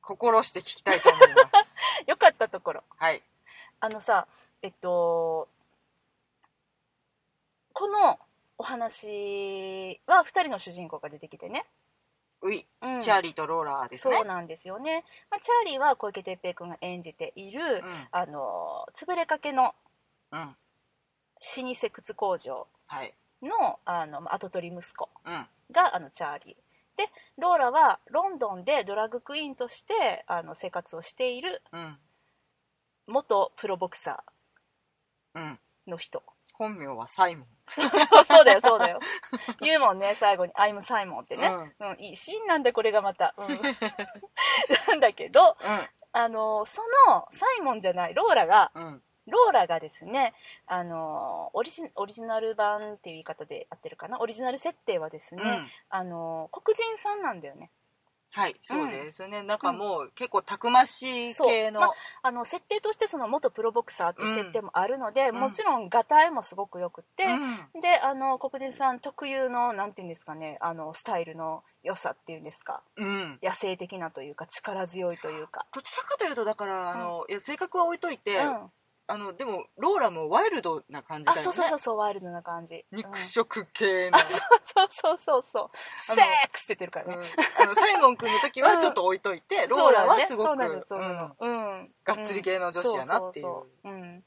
[0.00, 1.76] 心して聞きたいと思います。
[2.08, 2.82] 良かったところ。
[2.96, 3.22] はい。
[3.78, 4.26] あのさ
[4.62, 5.48] えっと
[7.72, 8.18] この
[8.58, 11.64] お話は2人の主人公が出てきてね、
[12.42, 12.66] うい。
[12.82, 13.00] うん。
[13.00, 14.16] チャーリーとローラーですね。
[14.16, 19.74] そうなんですよね、まあ、チャーリーは小池徹平君が演じている、あの潰れかけの
[20.30, 20.40] うん。
[20.40, 20.56] うん
[21.62, 23.12] 老舗靴工場はい。
[23.42, 25.46] のあのまあ跡取り息子うん。
[25.72, 26.56] があのチャーリー。
[26.96, 31.98] でローラはロンドンでドラッグクイーンとしてあの生活をしているうん。
[33.08, 34.22] 元プロボクサ
[35.34, 35.58] うん。
[35.88, 36.22] ーの人。
[36.54, 39.00] 本名はサイモンそうそうそうだよそうだよ。
[39.60, 41.90] 言うもんね最後に「アイムサイモン」ってね、うん。
[41.90, 43.60] うんいいシーンなんだこれがまた、うん。
[44.88, 45.56] なんだけど
[46.12, 49.02] あのそのサイモンじゃないローラがうんうん。
[49.26, 50.34] ローラがですね
[50.66, 54.20] あのオリジオリジナル版っていう言い方で合ってるかな？
[54.20, 55.70] オリジナル設定はですね、うん。
[55.88, 57.70] あの黒人さんなんだよね
[58.34, 59.44] はいそうですね。
[59.44, 61.80] なんかもう結構たくましい系の。
[61.80, 61.90] ま
[62.24, 65.36] あの設定としてその元プロボクサーっていう設定もあるので、ん。
[65.36, 67.80] もちろんがたいもすごくよくって、うん。
[67.80, 72.82] であの黒人さん特有のなんていうんですかねあのスタイルの良さっていうんですか。
[72.96, 73.38] うん。
[73.40, 78.70] 野生的なというか力強いというか、どちらかというとだからあのいや性格は置いといてうん、
[79.06, 81.40] あのでもローラもワイルドな感じだよね。
[81.40, 82.84] あそうそうそうそうワイルドな感じ。
[82.90, 84.24] 肉うん食系の、そ
[84.84, 85.70] うそうそうそう。
[86.00, 86.16] セッ
[86.50, 87.62] クスって言ってるからね、うん。
[87.62, 91.36] あのサイモン君の時はちょっと置いといて、 ローラはすごそうなのくそうなの。
[91.38, 91.94] うん。
[92.04, 94.24] がっつり系の女子やなっていう,、んそそそうん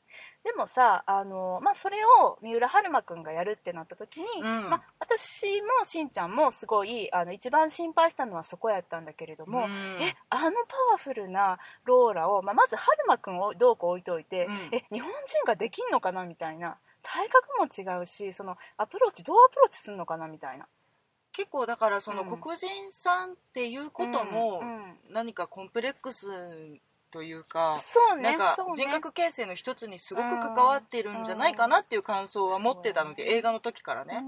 [0.48, 4.70] でもさあの、まあ、それを三浦春馬くんがやるってなった時に、うん。
[4.70, 9.72] まあ、私もしんちゃんもすごいあの一番心配したのはそこやったんだけれども、ん。
[10.00, 14.54] えあのパワフルなローラを、まあ、まず春馬くんをどうこう置いといて、うん。
[14.72, 16.78] え日本人ができんのかなみたいな。
[17.02, 20.66] 体格も違うしそのアプローチどうアプローチするのかなみたいな。
[21.34, 22.40] 結構だからそのうん。
[22.40, 24.62] 黒人さんっていうことも
[25.10, 26.26] 何かコンプレックス
[27.12, 28.38] というか、そうね
[28.76, 33.30] 人格形成の一つにすごく関わってるんじゃないかなっていう感想は持ってたので、うん。
[33.30, 34.24] 映画の時からね、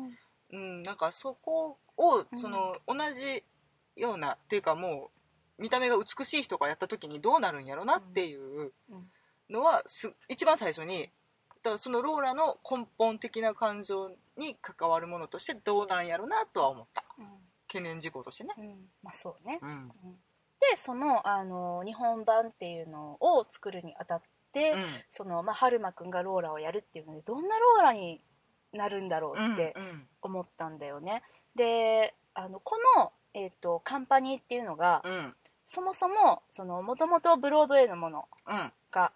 [0.52, 2.42] うん、なんかそこをうん。
[2.42, 3.44] その同じ
[3.96, 5.10] ようなっていうかも
[5.60, 9.10] う見た目が美しい人がやった時にどうなるんやろなっていううん。
[9.50, 11.10] のはす一番最初に
[11.64, 17.04] だそのローラの根本的な感情に関わるものとしてどうなんやろなとは思った。
[17.18, 17.26] うん。
[17.68, 18.54] 懸念事項としてね。
[18.58, 18.90] うん。
[19.04, 19.60] まあそうね。
[19.62, 19.92] うん
[20.60, 24.22] でそのあの日本版っていうのを作るにあたっ
[24.54, 24.86] て、うん。
[25.10, 28.22] そのまあ、春馬くんがローラをやるっていうのでどんなローラに
[28.74, 31.24] なるんだろうってうん思ったんだよね。
[31.56, 35.36] であのこの、えー、とカンパニーっていうのが、うん。
[35.66, 36.42] そもそも
[36.82, 38.72] もともとブロードウェイのものうん。
[38.92, 39.12] が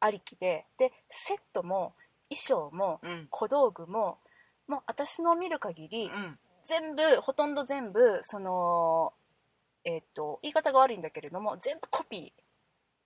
[0.00, 1.94] ありきででセットも
[2.28, 3.26] 衣装もうん。
[3.30, 4.18] 小道具も
[4.66, 6.38] もう私の見る限りうん。
[6.66, 9.12] 全部ほとんど全部その
[9.84, 12.32] えっ、と言い方が悪いんだけれども全部コピー。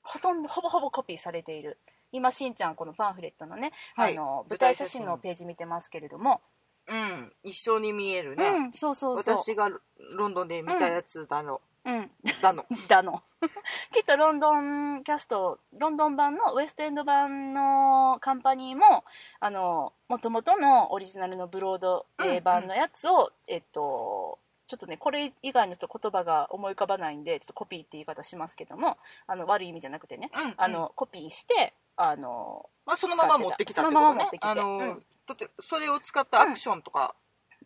[0.02, 1.78] ほとんどほぼほぼコピーされている。
[2.12, 4.16] 今しんちゃんこのパンフレットのね、はい。
[4.16, 5.18] あの舞台写真の。
[5.18, 6.40] ページ見てますけれども、
[6.86, 9.38] うん一緒に見えるね、うんそうそうそう。
[9.38, 9.70] 私が
[10.16, 12.10] ロンドンで見たやつだの、うん。
[12.40, 12.64] だの。
[12.88, 13.22] だの。
[13.92, 19.04] きっとロンドンキャストロンドン版のウエストエンド版のカンパニーも
[19.38, 24.38] あの元々のオリジナルのブロードウェイ版のやつを、えっと
[24.68, 34.00] ちょっとねこれ以外のちょっと言葉が思い浮かばないんでちょっとコピーって言い方しますけどもあの悪い意味じゃなくてねうんあの、コピーしてあのまあ、そのまま持ってきたってことね。
[34.00, 35.02] そのまま持ってきてあの、うん。
[35.26, 37.14] だってそれを使ったアクションとか、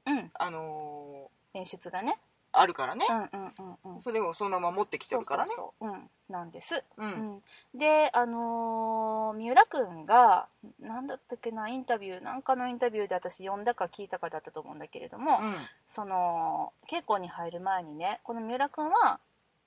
[0.07, 0.31] うん。
[0.35, 2.19] あの演出がね
[2.53, 3.07] あるからね。
[3.09, 4.03] う、んうんうんうん。
[4.03, 5.53] それをそのまま持ってきてるからね。
[5.57, 6.85] そうそうそう、うん、なんです。
[6.99, 7.43] うん。
[7.75, 10.47] うん、であのー三浦君が
[10.81, 15.55] 何だったっけなインタビューなんかのインタビューで私読んだか聞いたかだったと思うんだけれども、うん。
[15.89, 19.19] その稽古に入る前にねこの三浦君は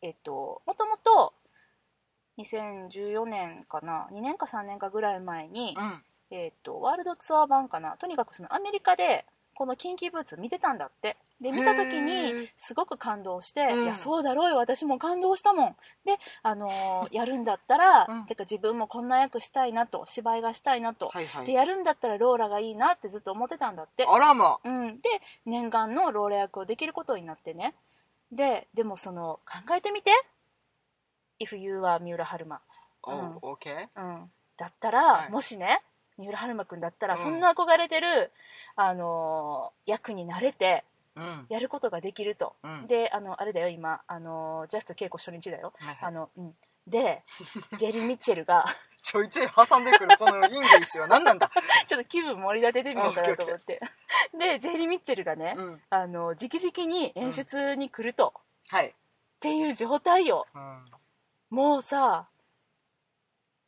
[0.02, 1.34] えっともともと
[2.38, 6.04] 2014年かな2年か3年かぐらい前に、うん。
[6.32, 12.50] えっとワールドツアー版かなとにかくそのアメリカでこのキンキーブーツ見てたんだってで見た時へにー。
[12.56, 13.84] すごく感動して、うん。
[13.84, 15.76] いやそうだろうよ私も感動したもん。
[16.06, 18.26] で、あのー やるんだったら、うん。
[18.26, 21.46] てか自分もこんな役したいなと芝居がしたいなと、はいはい。
[21.46, 25.10] でやるんだったらローラがいいなってずっと思ってたんだって、あらまうん、で
[25.46, 27.76] 念願のローラ役をできることになってね。
[28.32, 30.12] ででもその考えてみて
[31.40, 32.62] 「If You は三浦春馬」
[33.04, 33.40] おうん。
[33.42, 35.32] オーケうん、だったら、はい。
[35.32, 35.82] もしね
[36.18, 37.22] 三浦春馬くんだったら、うん。
[37.22, 38.32] そんな憧れてる、
[38.76, 40.84] あのー役になれて
[41.50, 42.88] やることができると、うん。
[42.88, 45.98] であのあれだよ今、あのー just 稽古初日だよ、はいはい。
[46.02, 46.56] あのうん、
[46.88, 47.24] で
[47.78, 48.66] ジェリー・ミッチェルが
[49.02, 51.08] ちょいちょい挟んでくるこの English は。
[51.08, 51.52] 何なんだ？
[51.88, 53.80] ちょっと気分盛り立ててみようかなと思って。
[54.38, 55.82] でジェリー・ミッチェルがね、うん。
[55.90, 58.34] あの直々に演出に来ると、
[58.70, 58.94] はい、っ
[59.40, 60.48] ていう状態よ。
[60.54, 60.86] うん。
[61.52, 62.28] もうさ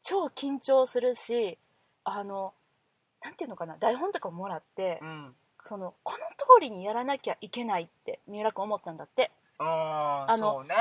[0.01, 1.57] 超緊張するし
[2.03, 2.53] あの
[3.21, 3.77] なんていうのかな。
[3.77, 5.35] 台本とかもらって、うん
[5.67, 9.31] そのこの通りにやらなきゃいけないって三浦君思ったんだって。
[9.59, 10.75] ああのね。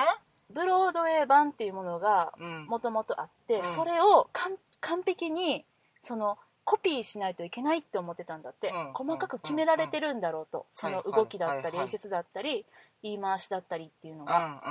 [0.48, 2.66] ブロードウェイ版っていうものがうん。
[2.66, 3.74] もともとあって、うん。
[3.74, 5.64] それを完完璧に
[6.02, 8.92] そのコピーしないといけないって思ってたんだって、うん。
[8.92, 12.64] 細かく決められてるんだろうと、その動きだったり演出だったり
[13.02, 14.62] 言い回しだったりっていうのうんが、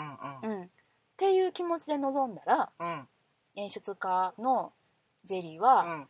[0.43, 0.49] うん。
[0.49, 0.63] うん。
[0.63, 0.67] っ
[1.17, 3.08] ていう気持ちで臨んだらうんうん。
[3.58, 4.71] 演出家の
[5.25, 6.08] ジェリーは、うん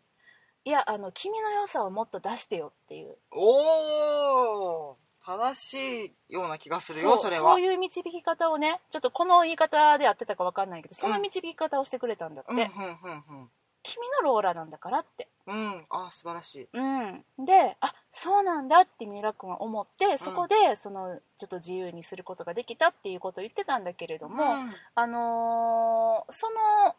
[0.65, 3.15] いやあの君の良さをもっと出してよっていう。
[3.31, 7.53] おお正しいような気がするよそれは。
[7.53, 13.49] そういう導き方をねちょっとこの言い方で合ってたか分かんないけどその導き方をしてくれたんだって、うんうんうん
[13.87, 15.27] 君のローラなんだからって。
[15.45, 15.85] うんうん。
[15.91, 16.67] あ素晴らしい。
[16.73, 17.23] うん。
[17.45, 24.73] であそうなんだって三浦君は思ってそこでそのちょっと自由にすることができたっていうことを言ってたんだけれども、うん。
[24.95, 26.95] あのーその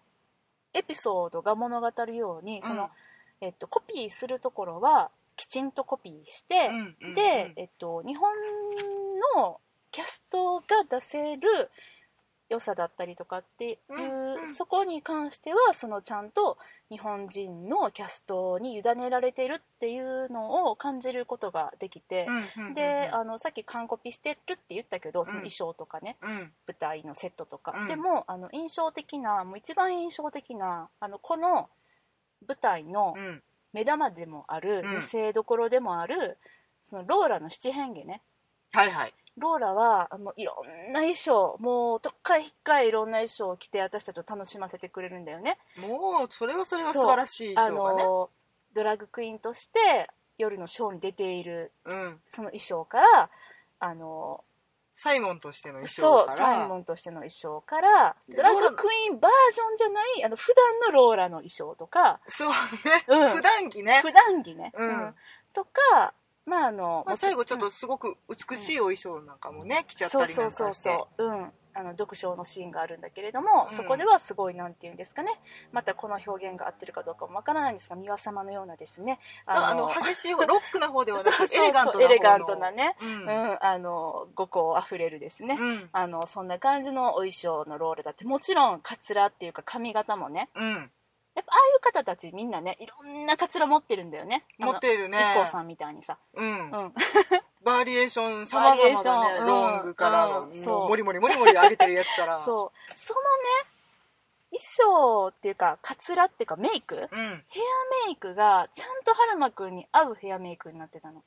[0.74, 2.90] エピソードが物語るようにその、
[3.40, 8.30] えっと、コピーするところはきちんとコピーして、うんうんで、えっと、日本
[9.36, 11.70] のキャストが出せる
[12.48, 14.48] 良さだったりとかっていう、うんうん。
[14.48, 16.58] そこに関してはそのちゃんと
[16.90, 26.52] 日本人のキャストに委ねられてるっていうのを感じることができて、うんうんうんであのさっき完コピしてるって言ったけどそのうん衣装とかね、うん。
[26.66, 27.88] 舞台のセットとか、うん。
[27.88, 31.68] でもあの印象的なもう一番印象的なあのこの
[32.46, 33.42] 舞台のうん。
[33.72, 34.94] 目玉でもある、うん。
[34.96, 36.38] 見せどころでもある
[36.82, 38.22] そのローラの七変化ね。
[38.72, 39.14] はいはい。
[39.36, 45.58] ローラはあのいろんな衣装もうとっかいひっかいいろんな衣装を着て私たちを楽しませてくれるんだよね。
[45.76, 48.04] もうそれはそれは素晴らしいあ衣装がね。
[48.04, 48.30] の
[48.72, 52.20] ドラッグクイーンとして夜のショーに出ているうん。
[52.28, 53.30] その衣装から
[53.78, 54.42] あの
[54.96, 56.46] サイモンとしての衣そう装から。
[56.46, 62.20] サイモンとしての衣装からでドラッグクイーンバージョンじゃないあの普段のローラの衣装とか。
[62.28, 62.54] そうね、
[63.06, 63.30] うん。
[63.36, 65.14] 普段着ね、普段着ね、うん。
[65.52, 66.14] とか
[66.46, 70.56] まああの、まあ、もち最後ちょっとすごく美しいお衣装なんかもね、着ちゃったりなんかして。
[70.56, 71.24] そうそうそうそう。
[71.24, 73.76] うんあの読書のシーンがあるんだけれども、うん。
[73.76, 75.30] そこではすごいなんていうんですかね。
[75.72, 85.88] またこの表現が合ってるかどうかもわからないんですが三輪様のようなですねあの激しい方ロックな方ではなく エレガントなエレガントなね、ううんんあの五行あふれるですね、うん。
[85.92, 90.90] あのそんな感じのお衣装のロールだってもちろんカツラっていうか髪型もねうん
[91.36, 94.44] やっぱああいう方たちみんなねいろんなカツラ持ってるんだよね。
[94.58, 95.18] 持っているね。
[95.18, 96.70] I k さんみたいにさ、うん。
[96.70, 96.94] うん、
[97.62, 100.52] バリエーションさまざまだねバリエーションロングからうん。
[100.52, 100.88] そうもう。
[100.88, 102.42] モリモリモリモリ上げてるやつから。
[102.46, 102.94] そう。
[102.96, 103.70] そのね
[104.48, 106.96] 衣装っていうかカツラっていうかメイク？
[107.12, 107.44] うん。
[108.06, 111.22] メイクがちゃんと春馬くんに合うヘアメイクになってたの。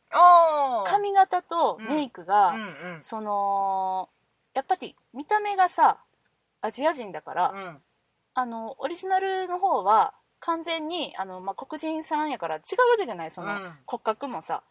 [0.88, 2.66] 髪型とメイクが、うんう
[3.00, 3.04] ん。
[3.04, 4.10] その
[4.56, 5.98] やっぱり見た目がさ
[6.62, 7.82] アジア人だから、うん
[8.34, 13.74] あのオリジナルの方は完全にあの、まあ、黒人さんやから違うわけじゃないその、うん。
[13.86, 14.64] 骨格もさ。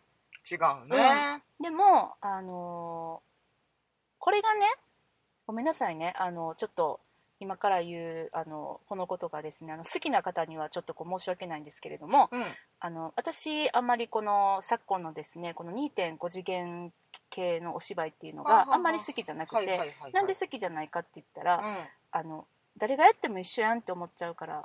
[0.50, 1.42] 違うね。
[1.60, 3.20] でもあの
[4.18, 4.66] これがね
[5.46, 6.14] ごめんなさいね。
[6.18, 7.00] あのちょっと
[7.40, 12.44] 今から言うあのこのことがですねあの好きな方にはちょっとこう申し訳ないんですけれどもうん。
[12.80, 16.92] あの私あんまりこの昨今のですねこの2.5次元
[17.30, 21.76] 系のお芝居っていうのがあんまり好きじゃなくて、なんで好きじゃないかって言ったら、うん。
[22.10, 22.46] あの
[22.78, 24.64] 誰がやっても一緒やんって思っちゃうから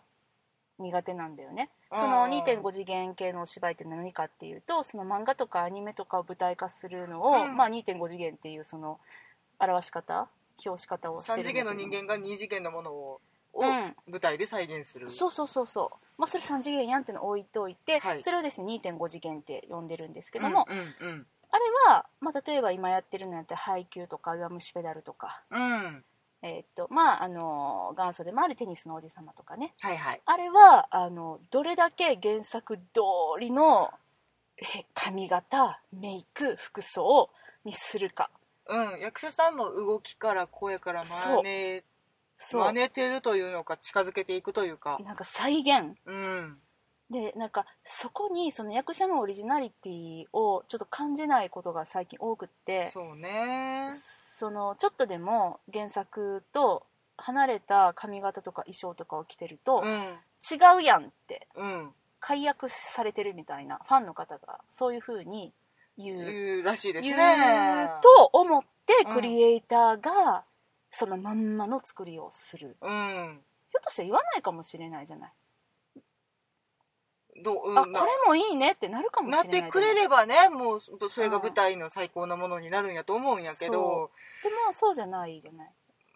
[0.80, 1.70] 苦手なんだよね。
[1.92, 7.56] そのあー2.5次元系のお芝居って何かっていうとその漫画とかアニメとかを舞台化するのを、うん。
[7.56, 9.00] まあ、2.5次元っていうその
[9.60, 10.28] 表し方
[10.66, 11.70] 表し方をしてる3んだけど。
[11.72, 13.22] 次元の人間が2次元のものを
[13.54, 13.96] をうん。
[14.08, 15.08] 舞台で再現する。
[15.10, 18.24] そうそうそうそう、まあ、それ3次元やんっていうのを置いといて、はい。
[18.24, 21.62] それをですね2.5次元って呼んでるんですけども、うんうんあれ
[21.94, 26.06] は、まあ、例えば今やってるのやったら配球とか弱虫ペダルとか、うんうん
[26.44, 29.74] えーっとまああの元祖でもあるテニスの王子様とかね。
[29.80, 30.22] はいはい。
[30.26, 32.82] あれはあのどれだけ原作通
[33.40, 33.90] りの
[34.58, 37.30] え髪型メイク服装
[37.64, 38.30] にするか。
[38.68, 41.84] うん役者さんも動きから声から真似
[42.38, 45.00] 真似てるというのか近づけていくというか。
[45.04, 45.98] なんか再現。
[46.06, 46.58] うん。
[47.10, 52.92] でなんかそこにその役者のオリジナリティをちょっと感じないことが最近多くって。
[52.94, 53.88] そうね
[54.44, 59.90] そのちょっとでも原作と離れた髪型とか衣装とかを着てると、うん。
[59.90, 61.92] 違うやんってうん。
[62.20, 65.54] 解約されてるみたいなファンの方がそういう風に
[65.98, 66.24] 言う。
[66.30, 69.14] いうらしいです言うねと思ってうん。
[69.14, 70.44] クリエイターが
[70.92, 73.42] そのまんまの作りをする、うん。
[73.72, 75.32] ひょっとして言わないかもしれないじゃない、
[77.42, 79.52] どう、うんあこれもいいねってなるかもしれなない。
[79.52, 80.76] ないってくれればねも。
[80.76, 84.12] うそれが舞台の最高なものになるんやと思うんやけど、
[84.44, 85.72] でもそうじゃないじゃない。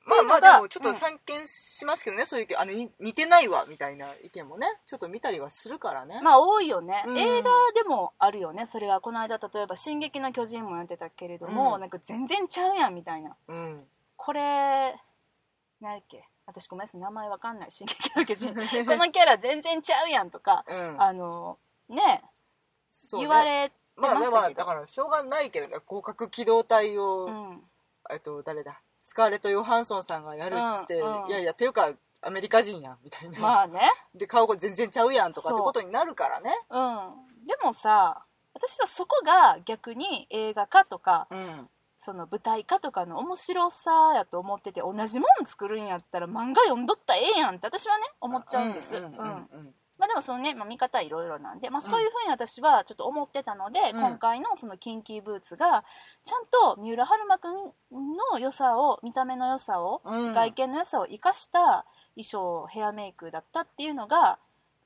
[0.05, 4.67] まあまあでもちょっと散見しますけどね、そういうあのに似てないわみたいな意見もね。
[4.85, 7.17] ちょっと見たりはするからね、まあ多いよね、うん。
[7.17, 8.67] 映画でもあるよね。
[8.67, 11.81] それはこの間例えば「進撃の巨人」もやってたけれども、うん。
[11.81, 13.35] なんか全然ちゃうやんみたいな。
[13.49, 13.87] うん。
[14.15, 14.95] これ
[15.81, 16.23] 何やっけ？
[16.47, 21.01] 私ごめんなさい名前わかんない「進撃の巨人」このキャラ全然ちゃうやんとか うん。
[21.01, 22.23] あのね
[22.89, 23.27] そうね。
[23.27, 27.69] 言われてまあまあまあましたけどだからしょうがないけどね広角機動隊を、うん。
[28.09, 28.81] えっと誰だ？
[29.03, 31.29] スカーレット・ヨハンソンさんがやるっつって、うんうん。
[31.29, 33.91] いやいやっていうかアメリカ人やんみたいな、まあね。
[34.15, 36.57] で顔が全然ちゃうやんとかってことになるからね。
[36.69, 37.45] うん。
[37.45, 41.69] でもさ私はそこが逆に映画化とかうん
[42.07, 48.93] その舞台化とかの面白さやと思ってて同じもん作るんやったら漫画読んどったらええやんって私はね思っちゃうんです、
[49.99, 55.83] まあでもそのね、まあ、見方いろいろなんで、まあ、そういうふうに私はちょっと思ってたので、うん今回のそのキンキーブーツが
[56.23, 57.51] ちゃんと三浦春馬くん
[58.31, 60.33] の良さを見た目の良さを、うん。
[60.33, 61.83] 外見の良さを生かした
[62.15, 64.37] 衣装ヘアメイクだったっていうのが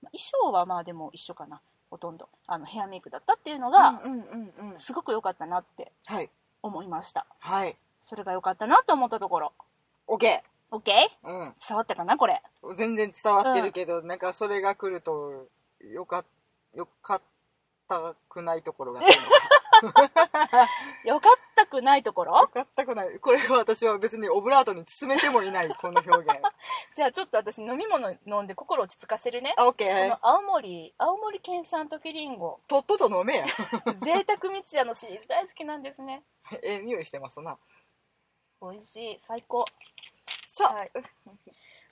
[0.02, 2.30] まあ衣装はまあでも一緒かなほとんど。
[2.48, 4.02] あのヘアメイクだったっていうのが
[4.76, 6.30] すごく良かったなってはい
[6.64, 7.26] 思いました。
[7.40, 7.76] はい。
[8.02, 9.54] それが良かったなと思ったところ。
[10.08, 10.92] OK、OK?
[11.24, 12.42] うん、伝わったかなこれ？
[12.76, 15.48] 全然伝わってるけど、なんかそれが来ると
[15.80, 16.26] よか
[16.76, 17.22] よかっ
[17.88, 19.28] たくないところが来るの
[19.92, 20.10] か
[21.04, 22.38] 良かったくないところ？
[22.40, 23.20] よかったくない。
[23.20, 26.42] これは私は別にオブラートに包めてもいないこの表現。
[26.94, 29.54] じゃあちょっと私飲み物飲んで心落ち着かせるね。
[29.58, 33.46] あこ OK の青森青森県産時りんごとっとと飲めや。
[34.02, 36.24] 贅沢三ツ矢のシリーズ大好きなんですね。
[36.64, 37.58] ええ匂いしてますな。
[38.62, 39.20] 美味しい。
[39.20, 39.66] 最高。
[40.48, 40.92] さあ、はい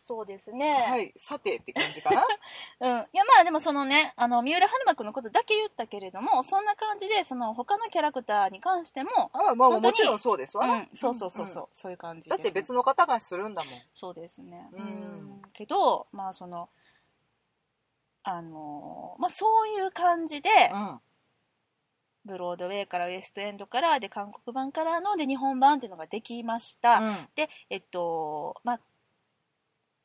[0.10, 2.24] そうですね、はいさてって感じかな？
[2.82, 10.66] うん、いやまあでもそのねあの三浦春馬くんのことだけ言ったけれどもそんな感じでその他のキャラクターに関しても、あまあもちろんそうですわ。
[10.66, 11.68] な、うん、そうそうそうそう、ん。
[11.74, 13.74] そういう感じだって別の方がするんだもん。
[13.94, 14.68] そうですね。
[14.72, 15.42] うん。
[15.54, 16.70] けどまあその
[18.24, 21.02] あのまあそういう感じで、うん。
[22.26, 27.30] ブロードウェイからウエストエンドからで韓国版からので日本版っていうのができました、うん。
[27.36, 28.80] でえっとまあ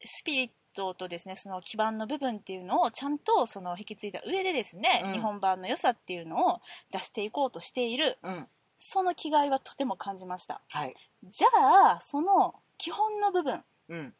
[0.04, 5.12] スピリットとですねその基盤の部分っていうのをちゃんとその引き継いだ上でですね、うん。
[5.12, 6.60] 日本版の良さっていうのを
[6.92, 8.18] 出していこうとしている。
[8.22, 8.48] うん。
[8.76, 10.60] その気概はとても感じました。
[10.70, 10.94] はい。
[11.24, 11.48] じゃ
[11.96, 14.14] あその基本の部分っうん。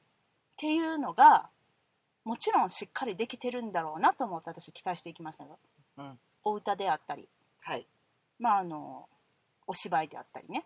[0.56, 1.50] ていうのが
[2.24, 5.58] もちろんしっかりできてるんだろうなと思って私期待していきましたよ。
[5.98, 6.18] うん。
[6.44, 7.28] お歌であったり。
[7.60, 7.86] はい。
[8.38, 9.08] まああの
[9.66, 10.64] お芝居であったりね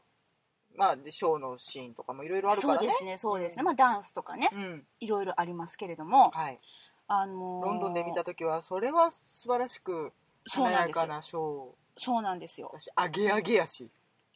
[0.78, 2.78] まあでショーのシーンとかもいろいろあるからね。
[2.78, 3.66] そうですねそうですね、うん。
[3.66, 4.84] まあダンスとかねうん。
[5.00, 6.60] いろいろありますけれども、はい。
[7.08, 10.12] あのーロンドンで見た時はそれは素晴らしく
[10.48, 11.02] 華そうなんですよ。
[11.02, 12.68] やかなショそうなんですよ。
[12.70, 13.90] ーだしアゲアゲやし、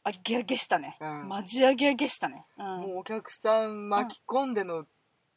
[0.04, 1.28] あげあげしたね、うん。
[1.28, 4.84] マジあげあげしたね、うん、もうお客さん巻き込んでの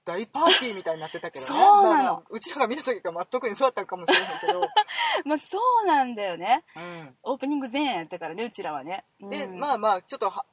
[0.06, 1.48] 大パーティーみたいになってたけどね。
[1.52, 2.24] そうなの。
[2.30, 4.62] うちらが見た時がまあ特にそうだったかもしれないけど、
[5.26, 6.64] まあそうなんだよね。
[6.76, 7.18] うん。
[7.24, 9.60] オープニング前夜やったからねうちらはね、で、うん。
[9.60, 10.46] まあまあちょっとは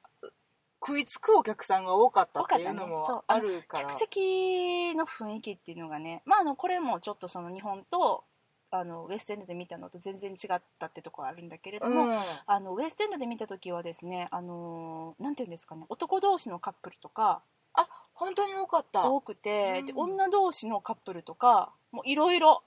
[0.85, 8.25] 食いつくお客さんが多かったっていうのもあるから、客席の雰囲気っていうのがねまああのこれもちょっとその日本と
[8.73, 12.19] あのウエストエンドで見たのと全然違ったってところあるんだけれども、うん。
[12.47, 17.43] あのウエストエンドで見た時はですねあのなんていうんですかね男同士のカップルとか
[17.75, 19.11] あ本当に多かった。
[19.11, 19.87] 多くて、うん。
[19.87, 22.63] で女同士のカップルとかもういろいろ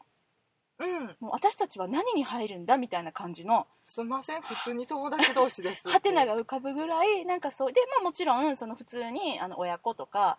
[0.80, 1.06] うん。
[1.20, 3.68] もう私たちは何に入るんだみたいな感じの。
[3.86, 4.42] すみません。
[4.42, 7.26] 普通に友達同士ですハテナが浮かぶぐらい。
[7.26, 7.74] なんかそう。
[7.74, 10.38] で、まあ、もちろんその普通にあの親子とか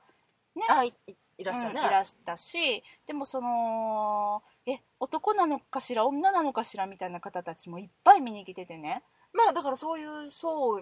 [0.68, 2.82] あいいいらっしゃるね、うんいらしたし。
[3.06, 9.02] でもそのえ男なのかしら女なのかしらみたいな方たちもいっぱい見に来ててね。
[9.32, 10.80] まあだからそういう層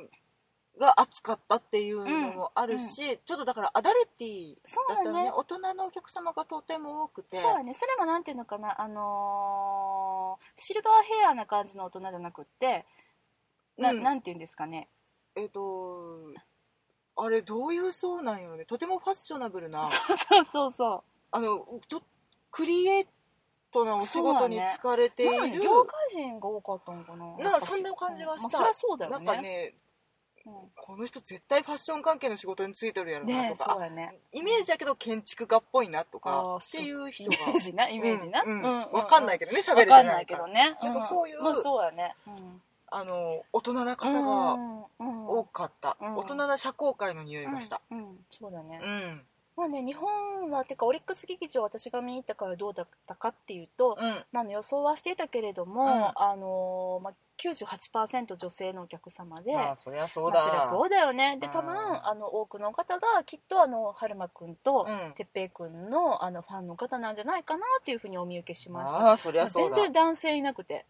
[0.78, 5.32] が熱かったっていうのもあるし、ちょっとだからアダルティそうだだったらねね。
[5.32, 7.40] 大人のお客様がとても多くて。
[7.40, 7.74] そうやね。
[7.74, 12.84] それもなんていうのかなあのーシルバーヘアな感じの大人じゃなくって
[13.78, 14.00] な,、うん。
[14.00, 14.88] ん、なんていうんですかね。
[15.36, 16.32] えっ、と
[17.16, 18.64] あれどういう層なんよね。
[18.64, 19.84] とてもファッショナブルな。
[19.86, 21.02] そうそうそうそう。
[21.30, 21.58] あの
[21.88, 22.02] と
[22.50, 23.06] クリエイ
[23.72, 27.50] トなお仕事に疲れている、ね業界人が多かったのかな。
[27.50, 28.58] なそんな感じはした。
[28.58, 29.24] まあ、そりゃそうだよね。
[29.24, 29.83] なんかねうん
[30.44, 38.92] この人絶対ファッション関係の仕事についてるやろなねとか、ねイメージだけど建築家っぽいなとあかーっていう人イがメージなイメージな、うんうん。
[38.92, 40.76] わかんないけどね喋れてわかんないからけどね。
[40.82, 42.62] なんかそういうまあそうやね、うん。
[42.90, 44.52] あの大人な方が
[44.98, 45.26] うん。
[45.26, 46.16] 多かった、うん。
[46.16, 47.80] 大人な社交界の匂いがした。
[47.90, 48.18] うんうん。
[48.30, 49.22] そうだね、うん
[49.56, 54.24] まあね日本はてかオリックス劇場私が見に行ったからどうだったかっていうと、うん。
[54.32, 55.88] まあ、あの予想はしていたけれども、うん。
[55.90, 61.36] あのまあ、98%女性のお客様で、まあそりゃそうだ、まあ、そりゃそうだよね。
[61.38, 61.52] でうん。
[61.52, 65.14] 多分あの多くの方がきっとあの春馬くんとうん。
[65.16, 68.98] 哲平くんのあのファンの方なんじゃないかなっていうふうにお見受けしました。
[68.98, 70.84] ああそりゃそう全だ然男性いなくて、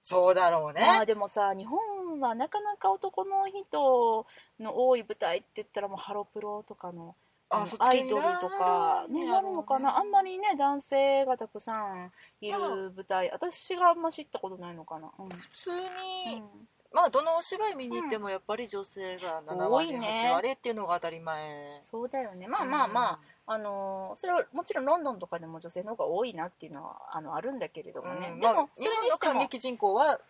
[0.00, 0.82] そうだろうね。
[0.86, 4.26] まあでもさ日本はなかなか男の人
[4.60, 7.16] の多い舞台って言ったらもうハロプロとかの
[7.52, 9.98] あのアイドルとかねなあるのかな。
[9.98, 15.28] あんまりね男性がたくさんいるまあ舞台私があんま知ったことないのかな、うん。
[15.28, 16.68] 普通に、うん。
[16.92, 20.30] まあどのお芝居見に行ってもやっぱり女性が7割、ね。
[20.30, 21.78] 8割っていうのが当たり前。
[21.82, 22.48] そうだよね。
[22.48, 28.40] まあまあまあ、あのーそれはもちろんロンドンとかでも女性の方が多いなっていうのはあのあるんだけれどうんもね、うん。
[28.40, 29.32] まあでもそれにしても。
[29.32, 30.20] 日本の感激人口は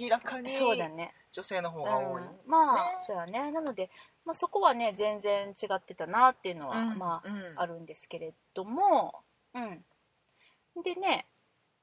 [0.00, 1.14] 明らかにそうだね。
[1.30, 2.22] 女性の方が多い。
[2.22, 3.50] ね、うん、まあそうやね。
[3.52, 3.90] なので、
[4.28, 7.54] まあ、そこはね全然違ってたなっていうのは、うんまあうん。
[7.56, 9.14] あるんですけれども
[9.54, 9.82] うん。
[10.82, 11.24] でね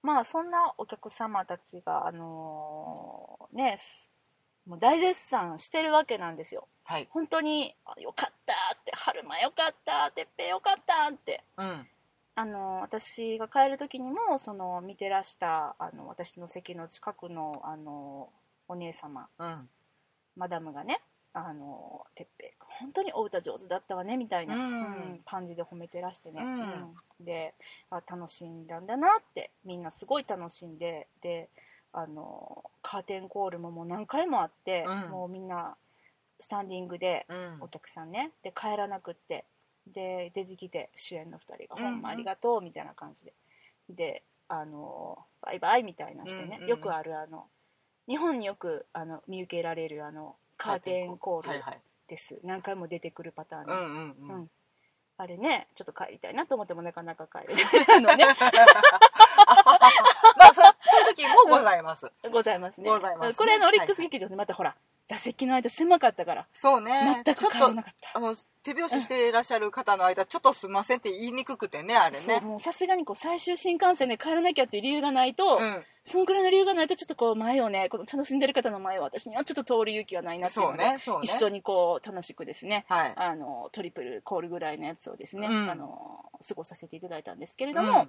[0.04, 4.12] まあそんなお客様たちがあのーねす
[4.68, 6.68] もう大絶賛してるわけなんですよ。
[6.84, 7.08] はい。
[7.10, 11.44] 本当にあよかったって春馬よかったてっぺいよかったって。
[11.58, 11.88] うん。
[12.36, 18.30] あの私が帰る時にもその見てらしたあの私の席の近くのあの
[18.68, 19.68] お姉様うん。
[20.36, 21.02] マダムがね
[21.38, 24.62] 「あのてっぺい君本当にお歌上手だったわね」みたいな、うん。
[24.62, 26.42] うん感じで褒めてらしてね、
[27.20, 27.56] で
[27.90, 31.50] あ楽しんだんだなってみんなすごい楽しんでで
[31.94, 35.10] あのカーテンコールももう何回もあって、うん。
[35.10, 35.76] もうみんな
[36.40, 37.58] スタンディングでうん。
[37.62, 38.32] お客さんね。
[38.44, 39.46] で帰らなくって
[39.88, 41.86] で出てきて主演の2人が「うん。
[41.86, 43.34] うんほんまありがとう」みたいな感じで。
[43.90, 47.50] であのバイバイみたいなしてね、よくあるあの
[48.08, 51.50] 日本によくあの見受けられるあのカーテンコール
[52.08, 54.42] です、何回も出てくるパターンね、うんうんうん。
[54.42, 54.50] うん。
[55.18, 58.26] あれねちょっと帰りたいなと思ってもなかなか帰れないのね。
[60.38, 62.12] まあそそういう時もございます。
[62.30, 62.90] ございますね。
[62.90, 63.36] ございますね。
[63.36, 64.76] これあのオリックス劇場でまたほら、
[65.08, 66.48] 座席の間狭かったから。
[66.52, 67.22] そうね。
[67.24, 68.12] 全くなかった。
[68.16, 72.42] あの手拍子していらっしゃる方の間ちょっとすみませんって言いにくくてねあれね。
[72.60, 75.84] さすがにこう最終新幹線で帰らなきゃっていう理由がないと、うん。
[76.04, 77.88] そのぐらいの理由がないとちょっとこう前をね。
[77.90, 81.22] この楽しんでる方の前を私にはちょっと通る勇気はないなっていうそうので、ねそうね。
[81.26, 82.86] 一緒にこう楽しくですね。
[82.90, 83.14] はい。
[83.16, 85.70] あのトリプルコールぐらいのやつをですね、うん。
[85.70, 88.08] あの過ごさせていただいたんですけれども、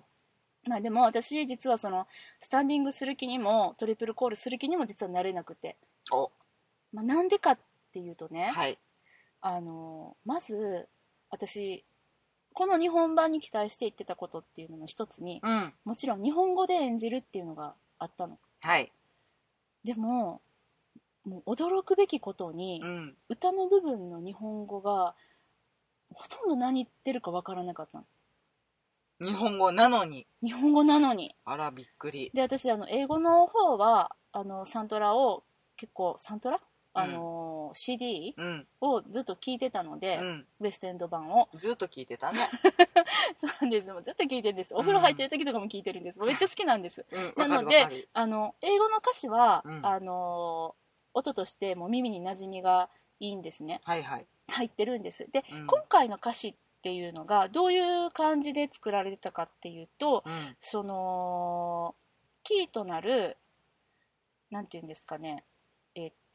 [0.66, 2.06] まあ、でも私実はその
[2.40, 5.76] スタンディングする気にもトリプルコールする気にも実はなれなくて、
[6.10, 6.30] お
[6.92, 7.58] まあ、なんでかっ
[7.92, 8.78] ていうとね、はい。
[9.40, 10.88] あのまず
[11.30, 11.84] 私
[12.52, 15.72] この日本版に期待して言ってたことっていうのの一つにうん。
[15.84, 18.38] もちろん日本語で演じるっていうのがあったの。
[18.60, 18.90] はい。
[19.84, 20.40] でも
[21.24, 23.14] もう驚くべきことに、うん。
[23.28, 25.14] 歌の部分の日本語が
[26.14, 28.04] ほとんど何言ってるかわからなかったの。
[29.20, 30.26] 日本語なのに。
[30.42, 31.34] 日本語なのに。
[31.44, 32.30] あらびっくり。
[32.32, 35.44] で私あの英語の方はあのサントラを
[35.76, 36.60] 結構サントラ
[36.98, 38.66] あの、CD うん。
[38.80, 40.46] をずっと聞いてたので、うん。
[40.60, 41.48] ウエストエンド版を。
[41.54, 42.48] ずっと聞いてたね。
[43.38, 43.92] そうなんです。
[43.92, 44.74] もうずっと聞いてるんです。
[44.74, 47.04] お風呂入ってる時とかも聞いてるんです、めっちゃ好きなんです。
[47.10, 47.34] うん。
[47.36, 47.96] なのわかるわかる。
[47.96, 49.86] であの英語の歌詞は、うん。
[49.86, 50.74] あの
[51.14, 52.90] 音としてもう耳に馴染みが
[53.20, 53.80] いいんですね。
[53.84, 54.26] はいはい。
[54.48, 55.28] 入ってるんです。
[55.30, 55.66] で、うん。
[55.66, 60.56] 今回の歌詞っていうのがどういう感じで作られてたかっていうとうん。
[60.60, 61.94] その
[62.42, 63.36] キーとなる
[64.50, 65.44] なんていうんですかね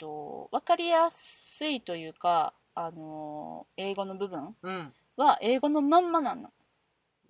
[0.01, 4.93] と分かりやすいというかあの英語の部分うん。
[5.15, 6.49] は英語のまんまなの。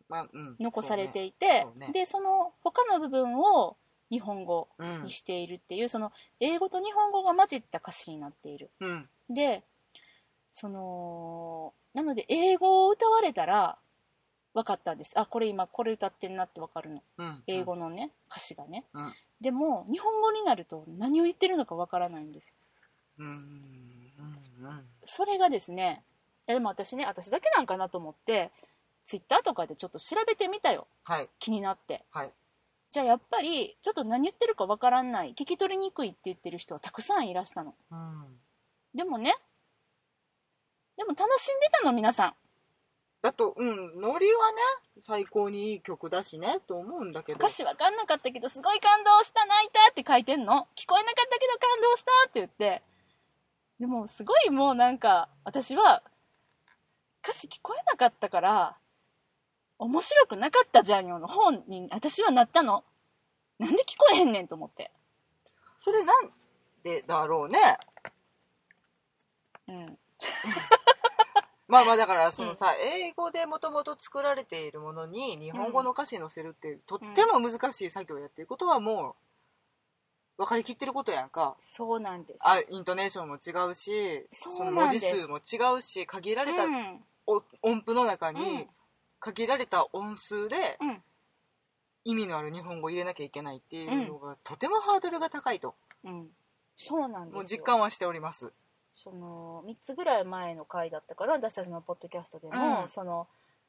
[0.08, 0.56] まあうん。
[0.60, 1.64] 残されていてそうね。
[1.64, 1.90] そうね。
[1.94, 3.76] でその他の部分を
[4.10, 8.70] 日本語そうねにしているっていう、その英語と日本語が混じった歌詞になっている。
[8.80, 8.90] うん。
[8.90, 9.64] うんで
[10.54, 13.78] そのなので英語を歌われたら
[14.54, 15.18] 分かったんです。
[15.18, 17.02] あこれ今これ歌ってんなって分かるの。
[17.18, 17.44] うん。
[17.48, 18.86] 英語のね歌詞がね。
[18.94, 19.14] うん。
[19.42, 22.54] でも日本語になると何を言ってるのか分からないんです
[25.04, 26.04] それがですね
[26.48, 28.52] いやでも私ね私だけなんかなと思って
[29.06, 30.88] ツイッターとかでちょっと調べてみたよ。
[31.06, 31.30] はい。
[31.40, 32.04] 気になって。
[32.12, 32.32] はい。
[32.90, 37.74] じゃあやっぱりちょっと何言ってるか分からない聞き取りにくいって言ってる人はたくさんいらしたの。
[37.92, 38.40] うん。
[38.94, 39.36] でもね
[40.98, 42.34] でも楽しんでたの皆さん。
[43.22, 44.58] だとうんノリはね
[45.02, 47.38] 最高にいい曲だしねと思うんだけど。
[47.38, 50.68] 歌詞分かんなかったけどすごい感動した泣いたって書いてんの。
[50.76, 52.82] 聞こえなかったけど感動したって言って
[53.82, 56.04] でもすごいもうなんか私は
[57.24, 58.78] 歌詞聞こえなかったから
[59.80, 62.84] 面白くなかったじゃんよの方に私はなったの。
[63.58, 64.92] なんで聞こえへんねんと思って。
[65.80, 66.30] それなん
[66.84, 67.60] でだろうね。
[69.70, 69.98] うん。
[71.68, 79.31] まあまあだからそのさ、英語でもともと作られているものに日本語の歌詞載せるってとっても難しい作業やっていうことはもう
[80.38, 81.56] 分かりきってることやんか。
[81.60, 82.40] そうなんです。
[82.42, 88.36] あイントネーションも違うしそうの文なんです字数も違うし限られたうんお音符の中うん。
[88.36, 88.68] に
[89.20, 91.04] 限られた音数でうん。
[92.04, 95.76] 意味のある日本語を入れなきゃいけないっていうのがとてもハードルが高いと。
[96.04, 96.30] うん。
[96.76, 97.42] そうなんですよ。
[97.42, 98.52] もう実感はしております。
[98.94, 102.90] その3つぐらい前の回だったから私たちのポッドキャストでも、うん。
[102.90, 103.28] その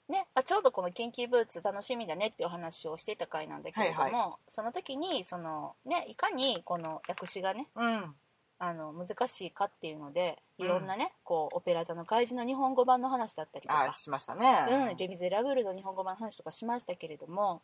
[0.08, 4.12] ね、あちょうどこの「キンキーブーツ」楽しみだねっていうお話をしていた回なんだけれども、はい
[4.48, 8.14] その時にその、ね、いかにこの訳詞がねうん。
[8.58, 10.66] あの難しいかっていうのでうん。
[10.66, 14.66] いろんなね、こうオペラ座の怪人の日本語版の話だったりとかあしましたね。
[14.90, 17.62] うん、レ・ミゼラブルの日本語版の話とかしましたけれども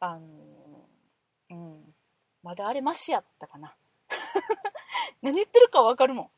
[0.00, 0.28] あの
[1.50, 1.94] うん
[2.42, 3.74] まだあれマシやったかな。
[5.22, 6.30] 何言ってるか分かるも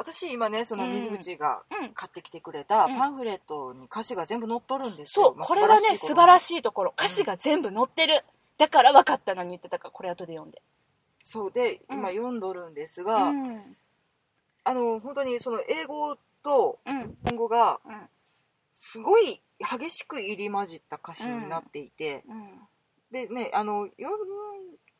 [0.00, 1.92] 私今ねその水口がんうん。
[1.92, 2.96] 買ってきてくれたうん。
[2.96, 6.94] パンフレットに歌詞が全部載っとるんですよ、まあそうこれはね素晴らいしいところ。
[6.98, 8.24] 歌詞が全部載ってる、
[8.56, 10.62] だから分かった何言ってたかこれ後で読んで。
[11.22, 11.98] そうでうん。
[11.98, 13.76] 今読んどるんですうが、ん。
[14.64, 17.08] あの本当にその英語とうん。
[17.08, 18.08] 日本語がうん。
[18.78, 22.58] すごい激しく入り混じった歌詞になっていて、うん。
[23.12, 24.18] でねあの読ん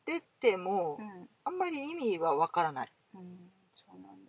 [0.05, 1.29] でてもうん。
[1.45, 2.93] あんまり意味はわからない。
[3.15, 3.51] うん。
[3.73, 4.27] そうなん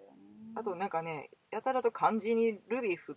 [0.56, 3.16] あとなんかねやたらと漢字にルビ振っ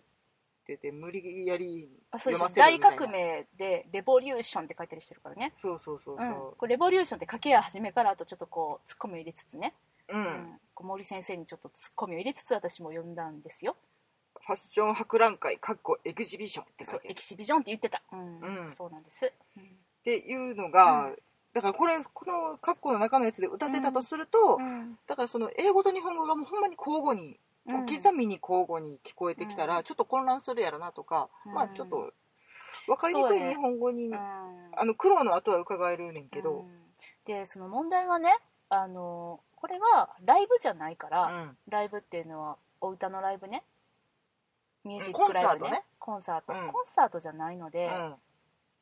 [0.65, 2.65] てて無理やりあそうで読すよ。
[2.65, 2.97] 大ませるみたいな。
[2.97, 5.53] 革命でレボリューションって書いたりしてるからね。
[5.57, 6.27] そうそうそうそう。
[6.27, 9.73] うん、これレボリューションって書けや始めからあとちょっとこうツッコミを入れつつね、
[10.09, 10.59] うん、うん。
[10.73, 13.75] こう森先生にちょっとツッコミを入れつつ私も読んだんですよ。
[14.45, 17.11] ファッション博覧会かっこエグジビションって書そういてる。
[17.13, 18.39] エキシビジョンって言ってた、うん。
[18.39, 18.69] うん。
[18.69, 19.63] そうなんです、うん。
[19.63, 19.65] っ
[20.03, 21.17] ていうのが、うん
[21.55, 24.99] だからこれこの括弧の中のやつで歌ってたとすると、うん。
[25.07, 29.83] だからその英語と日本語がもうほんまに交互にうん小刻みに交互に聞こえてきたら、うん。
[29.85, 31.53] ちょっと混乱するやろなとか、うん。
[31.53, 32.11] まあちょっと
[32.87, 34.15] 分かりにくい日本語に、うん。
[34.15, 36.67] あの苦労の後は伺えるねんけど、うん。
[37.25, 38.37] でその問題はね
[38.67, 41.57] あのこれはライブじゃないから、うん。
[41.69, 43.63] ライブっていうのはお歌のライブね。
[44.83, 45.83] ミュージックライブね。
[45.99, 48.15] コンサートうんコンサートじゃないので、うん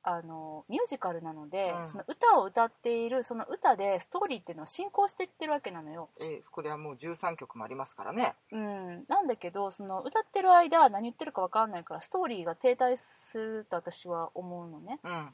[0.05, 1.87] あのミュージカルなので、うん。
[1.87, 8.35] その歌を歌っているその歌でストーリーっていうのを進行していってるわけなのよ、えーこれはもう13曲もありますからね。
[8.51, 15.33] うん、なんだけどその歌ってる間何言ってるか分かんないからストーリーが停滞すると私は思うのね、うん。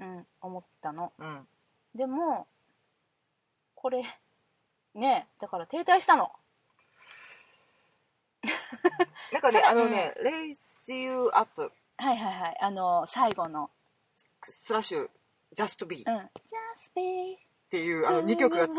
[0.00, 1.12] うん、思ったの。
[1.18, 1.46] うん。
[1.94, 2.46] でも
[3.74, 4.04] これ
[4.94, 6.30] ねだから停滞したの。
[9.32, 12.58] なんかね あのね「Raise You Up はいはいはい。
[12.60, 13.70] あの最後の
[14.48, 15.08] スラッシュ
[15.56, 16.16] Just Be」うん。
[16.16, 18.74] っ「Just be ていうあの2曲がつ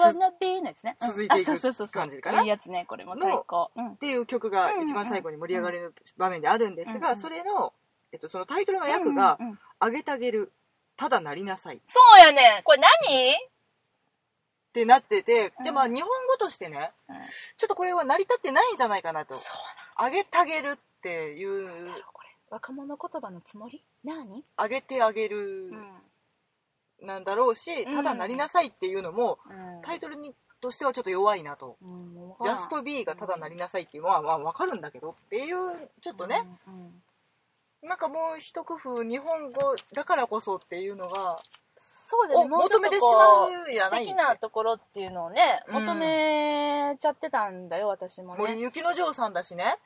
[0.99, 2.41] 続いていく感じかな。
[2.41, 3.15] いいやつねこれも。
[3.19, 3.71] 最高。
[3.75, 3.91] うん。
[3.93, 7.73] っていう曲が一番最後に盛り上がる場面であるんですが、それの、
[8.11, 10.51] えっと、そのタイトルの役がうんうんうん「あげてあげる
[10.97, 12.63] ただなりなさい」っそうやねん。
[12.63, 13.35] これ何？
[14.73, 15.63] てなってて、うん。
[15.63, 17.15] じゃあまあ日本語としてねうん。
[17.57, 19.35] ちょっとこれは成り立ってないんじゃないかなと。
[19.35, 19.57] そう
[19.95, 21.91] 「あげてあげる」っていう
[22.49, 23.83] 若者言葉のつもり？
[24.03, 25.71] 何「あげてあげる」
[27.01, 27.95] なんだろうし、うん。
[27.95, 29.81] ただなりなさいっていうのもうん。
[29.81, 31.77] タイトルにとしてはちょっと弱いなと。
[32.41, 36.43] ジャスト B がただなりなさいっていうのはまあ分かるんだけどっていうちょっとね、
[37.83, 41.41] うなんかもう一工夫日本語だからこそっていうのが
[41.77, 42.43] そうだね。
[42.43, 45.85] をもうちょっと求めてしこまうう素やない敵なところっていうのをねうん。
[45.85, 49.77] 求めちゃってたんだよ私も森ね雪之丞さんだしね。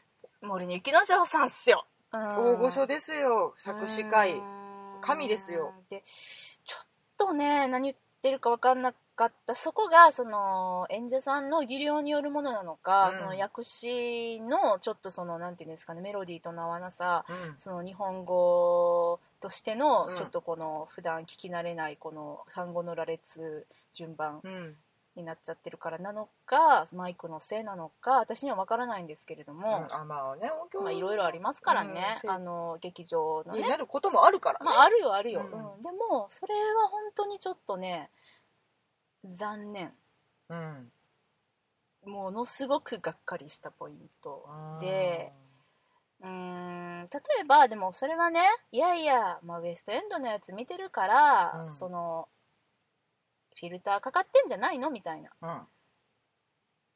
[0.42, 3.54] 森に雪之丞さんっすよ大御所ですよ。
[3.58, 4.34] 作詞会。
[4.34, 5.02] うん。
[5.02, 5.74] 神ですよ。
[5.90, 6.04] で
[6.64, 6.88] ちょっ
[7.18, 9.56] とね何言ってるか分かんなかった。
[9.56, 13.18] そこがその演者さんの技量によるものなのか、うん。
[13.18, 17.56] その訳詞のちょっとそのなんていうんですかねメロディーとの合わなさうん。
[17.58, 19.80] その日本語としてうん。
[19.80, 24.76] のちょっとこの普段聞き慣れないこの単語の羅列順番うん
[25.16, 33.62] になっちゃってるからなのかマイクのせいなのか私には分からないんですけれども、あまあね音響まあいろいろありますからね、うんあの劇場のね。
[33.62, 35.80] になることもあるからね、まああるよあるよ、ううん。
[35.80, 38.10] んでもそれは本当にちょっとね
[39.26, 39.94] 残念。
[40.50, 40.92] うん。
[42.06, 44.50] ものすごくがっかりしたポイント
[44.82, 45.32] で
[46.22, 46.30] うー。
[46.30, 48.42] ん例えばでもそれはね
[48.72, 51.72] いやいや、まあ、ウエストエンドのやつ見てるから、うん。
[51.72, 52.28] その
[53.60, 54.90] フィルターかかってんじゃないの？
[54.90, 55.30] みたいな。
[55.42, 55.62] うん。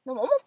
[0.05, 0.39] のも思っ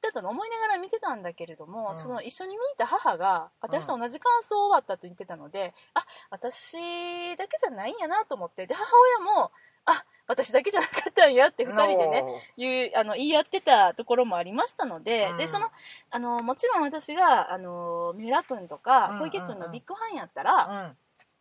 [0.00, 1.98] てたの思いながら見てたんだけれども、うん。
[1.98, 8.84] その一緒に見に行った母が私と同じ感想終わったと言ってたので、あ私だけじゃないんやなと思ってで母
[9.20, 9.52] 親も
[9.86, 12.24] あ私だけじゃなかったんやって2人でね
[12.56, 15.38] 言うあの言い合ってたところもありましたので,、うん。
[15.38, 15.70] でその
[16.10, 20.96] あのもちろん私があの三浦君とかうん小池君のビッグファンやったら、うん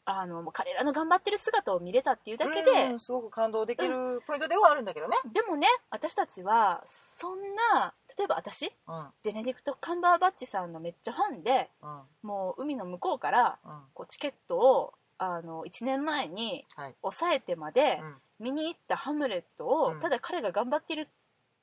[0.10, 7.40] あのもう彼らの頑張ってる姿を見れたっていうだけで、うんすごく感動できるポイントではあるんだけどね、でもね私たちはそん
[7.74, 9.08] な例えば私うん。
[9.24, 12.02] ベネディクト・カンバーバッチさんのめっちゃファンでうん。
[12.24, 13.72] もう海の向こうからうん。
[13.94, 16.96] こうチケットをあの1年前にはい。
[17.02, 18.16] 抑えてまでうん。
[18.40, 20.00] 見に行ったハムレットを、うん。
[20.00, 21.10] ただ彼が頑張ってる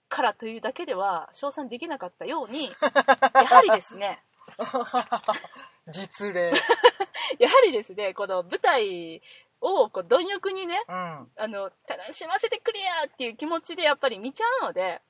[0.09, 2.71] からというだけでは称賛できなかったように
[3.35, 4.23] やはりですね
[5.91, 6.53] 実例
[7.41, 9.23] やはりですねこの舞台
[9.61, 10.95] をこう貪欲にねうん。
[11.37, 15.01] あの楽しませてくれやっていう気持ちでやっぱり見ちゃうので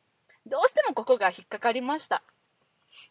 [0.46, 2.22] どうしてもここが引っかかりました。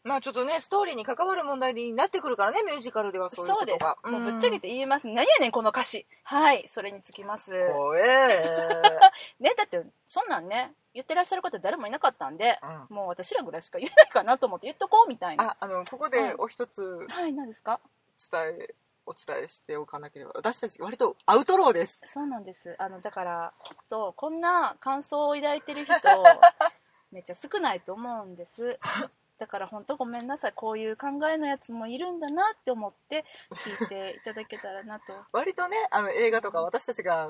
[0.06, 3.84] まあちょっとねストーリーに関わる問題になってくるからねミュージカルではそういうそうです。
[3.86, 5.08] ことがもうぶっちゃけて言います。
[5.08, 6.06] 何やねんこの歌詞。
[6.24, 6.68] はい。
[6.68, 7.52] それにつきます。
[7.72, 8.04] 怖え
[9.40, 12.60] ねだってそんなんね言ってらっしゃる方誰もいなかったんで
[12.90, 12.96] うん。
[12.96, 15.52] もう私らぐらいしか言えないかなと思って言っとこうみたいな。
[15.52, 17.80] ああのここでお一つはい何ですか？
[18.32, 18.76] 伝え
[19.06, 20.32] お伝えしておかなければ。
[20.36, 22.02] 私たち割とアウトローです。
[22.06, 22.76] そうなんです。
[22.80, 25.94] あのだからきっとこんな感想を抱いてる人
[27.12, 28.80] めっちゃ少ないと思うんです。
[29.38, 30.54] だから本当ごめんなさい。
[30.54, 35.14] こういう考えのやつもいるんだなって思って聞いていただけたらなと。
[35.34, 37.30] 割とねあの映画とか私たちが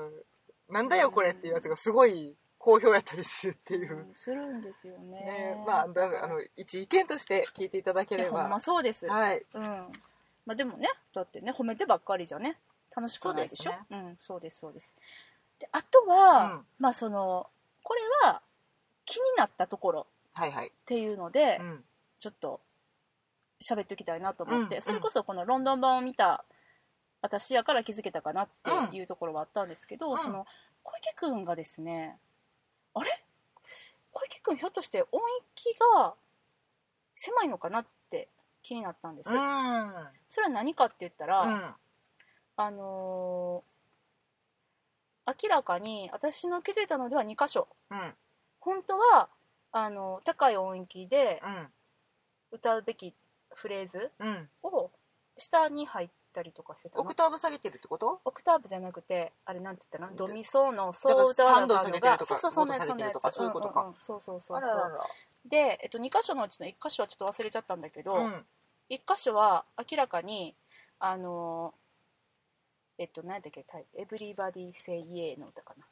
[0.68, 5.20] なんだよこれっていうやつがすごい好評やったりするっていう、うんするんですよね。
[5.20, 8.48] ねまあだあの一意見として聞いていただければ。
[8.48, 9.44] まそうです、はい。
[9.52, 9.92] うん
[10.46, 12.58] まあでもねだってね褒めてばっかりじゃね
[12.94, 13.72] 楽しくないでしょ？
[13.72, 14.96] そうですんそうですそうです。
[15.58, 16.60] であとは、うん。
[16.78, 17.46] まあその
[17.82, 18.42] これは
[19.04, 21.84] 気になったところはいはい、っていうので、うん。
[22.20, 22.60] ちょっと
[23.60, 26.44] 喋っておきたいなと思って、うんそれこそこのロンドン版を見た
[27.22, 28.48] 私やから気づけたかなっ
[28.90, 30.18] ていうところはあったんですけど、うん。
[30.18, 30.46] その
[30.82, 32.18] 小池君がですね
[32.94, 33.10] あれ？
[34.12, 35.20] 小池君ひょっとして音
[35.56, 36.14] 域が
[37.14, 37.90] 狭いのかなって
[38.64, 39.92] 気になったんです、うん。
[40.28, 41.74] それは何かって言ったら、うん。
[42.56, 43.74] あのー
[45.26, 47.66] 明らかに私の気づいたのでは2箇所。
[47.90, 48.14] うん。
[48.60, 49.28] 本当は
[49.72, 51.68] あの高い音域でうん。
[52.52, 53.14] 歌うべき
[53.54, 54.48] フレーズうん。
[54.62, 54.90] を
[55.36, 57.02] 下に入ったりとかしてたの。
[57.02, 58.20] オクターブ下げてるってこと？
[58.24, 63.82] オクターブじゃなくてあれなんて言ったのドミソのソだからを歌わな三度あかんのが下げてるとかそうそうそんなやつ五度下げてるとかそういうことか。
[63.82, 65.06] んんんそうそうそうあららら
[65.46, 68.46] で、えっと、2箇所のうちの1箇所はちょっと忘れちゃったんだけど、うん
[68.90, 70.54] 1箇所は明らかに
[70.98, 75.86] あのーえっと何だっけタイ「Everybody Say Yeah」の歌かな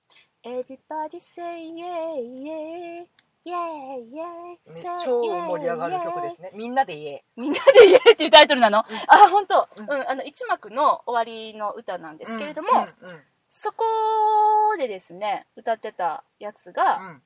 [0.44, 1.42] 「Everybody Say
[1.72, 3.06] Yeah Yeah
[3.44, 3.56] Yeah
[4.10, 6.50] Yeah め Say 超盛り上がる曲ですね。
[6.54, 8.84] みんなで言えみんなで言えっていうタイトルなの、あ
[9.30, 12.70] 本当、ううんんあの一幕の終わりの歌なんですけれども、
[13.00, 13.20] うんうん
[13.56, 13.84] そこ
[14.76, 17.22] でですね歌ってたやつが、うん。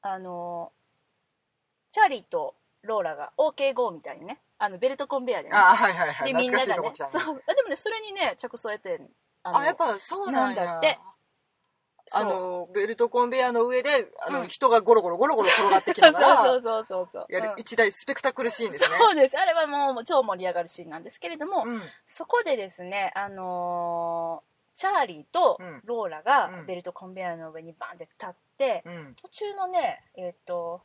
[0.00, 0.72] あの
[1.90, 2.54] チャーリーと
[2.84, 4.40] ローラが OK5 みたいにね。
[4.58, 5.56] あのベルトコンベヤーでね。
[5.56, 6.28] あはいはいはい。
[6.28, 6.94] でみんな懐がね。
[6.96, 7.42] そう。
[7.46, 9.00] あでもねそれにね着想を得て
[9.42, 10.98] あのあやっぱそうなんだって。
[12.12, 14.48] あのベルトコンベヤーの上であの、うん。
[14.48, 17.60] 人がゴロゴロゴロゴロ転がってきながら そうそうそうそうやるうん。
[17.60, 18.96] 一大スペクタクルシーンですね。
[18.98, 19.38] そうです。
[19.38, 21.82] あれはもう超盛り上がるシーンなんですけれども、うん。
[22.06, 25.80] そこでですねあのーチャーリーとうん。
[25.84, 26.66] ローラがうん。
[26.66, 29.14] ベルトコンベヤーの上にバンって立って、うん。
[29.14, 30.82] 途中のねえっ、と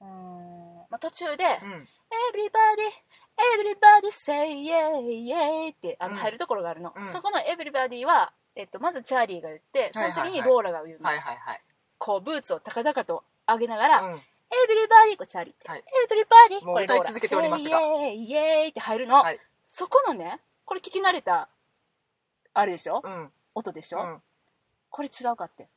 [0.00, 1.88] うーん、まあ、途中で、うん。
[2.32, 2.90] Everybody,
[3.36, 6.18] everybody say yeah, yeah ってあのうん。
[6.18, 7.06] 入るところがあるの、うん。
[7.06, 11.60] そこの everybody は、えっと、まずチャーリーが言ってその次にローラが言うの、はいはいはい。
[11.98, 14.14] こうブーツを高々と上げながら、うん。
[14.14, 15.84] Everybody こうチャーリーって、はい。
[16.50, 17.78] Everybody もうこれローラ歌い続けておりますが。
[17.78, 17.84] say
[18.28, 19.38] yeah, yeah って入るの、はい。
[19.68, 21.48] そこのねこれ聞き慣れた
[22.52, 23.30] あれでしょ、うん。
[23.54, 24.22] 音でしょ、うん。
[24.88, 25.68] これ違うかって。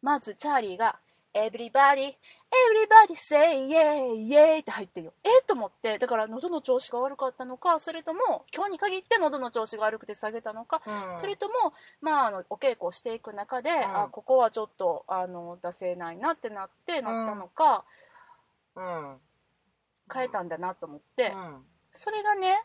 [0.00, 0.98] まずチャーリーが
[1.34, 2.14] Everybody,
[2.50, 5.12] everybody say yeah, yeah って入ってるよ。
[5.24, 5.38] え？
[5.40, 5.96] っと思って。
[5.98, 11.18] だから喉の調子が悪かったのかそれとも今日に限って喉の調子が悪くて下げたのか、うん。
[11.18, 11.72] それとも、
[12.02, 14.02] まあ、あのお稽古をしていく中で、ん。
[14.02, 17.84] あここはちょっとあの出せないなってなってなったのか、
[18.76, 19.16] うん。
[20.12, 21.62] 変えたんだなと思って、うん。
[21.92, 22.62] それがね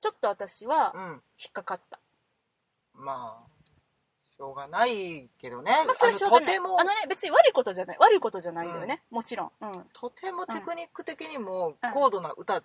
[0.00, 1.02] ちょっと私はうん。
[1.42, 1.98] 引っかかった、
[2.94, 3.57] まあ
[4.38, 6.56] しょうがないけどね、まあ、それしょうがない。
[6.56, 6.80] あのとても。
[6.80, 7.96] あのね別に悪いことじゃない。
[7.98, 11.92] 悪いことじゃないんだよね、もちろん、うん、とてもテクニック的にもうん。
[11.92, 12.62] 高度な歌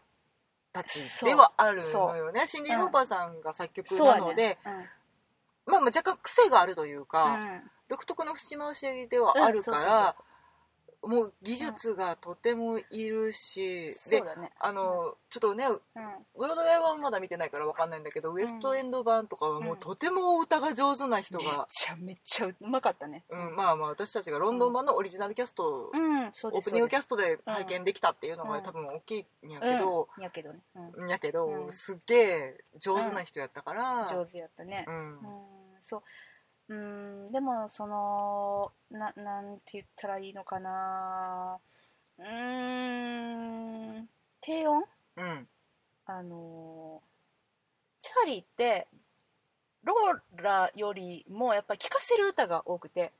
[0.71, 4.57] たちではあるのよね、シンディ・ローパーさんが作曲なので、ね。
[4.65, 4.71] うん。
[5.73, 7.71] まあ、まあ若干癖があるというか、うん。
[7.89, 10.32] 独特の節回しではあるから、うん
[11.05, 14.51] もう技術がとてもいるし、うそうそうだね。
[14.59, 15.77] あの、ちょっとねうん。
[16.37, 23.23] ブロードウェイ版まだ見てないからわかんないんだけど、ウエストエンド版とかはもうとても歌が上手な人が、ちゃめっちゃうまかったね。
[23.29, 28.63] うん、まあまあ私たちがロンドン版のオリジナルキャスト、オープニングキャスストで拝見できたっていうのがうん。
[28.63, 31.05] 多分大きいんやけど、うん、やけどね、うん。
[31.05, 31.71] んやけど、うん。
[31.71, 34.85] すっげえ上手な人やったから、上手やったね。
[34.87, 34.95] うん。
[34.95, 35.19] うん。
[35.79, 36.03] そう
[36.69, 41.59] うんでもそのななんて言ったらいいのかな。
[42.17, 44.09] うーん
[44.41, 44.85] 低音？
[45.17, 45.47] うん。
[46.05, 47.01] あの
[47.99, 48.87] チャーリーって
[49.83, 53.11] ローラよりもやっぱ聴かせる歌が多くて。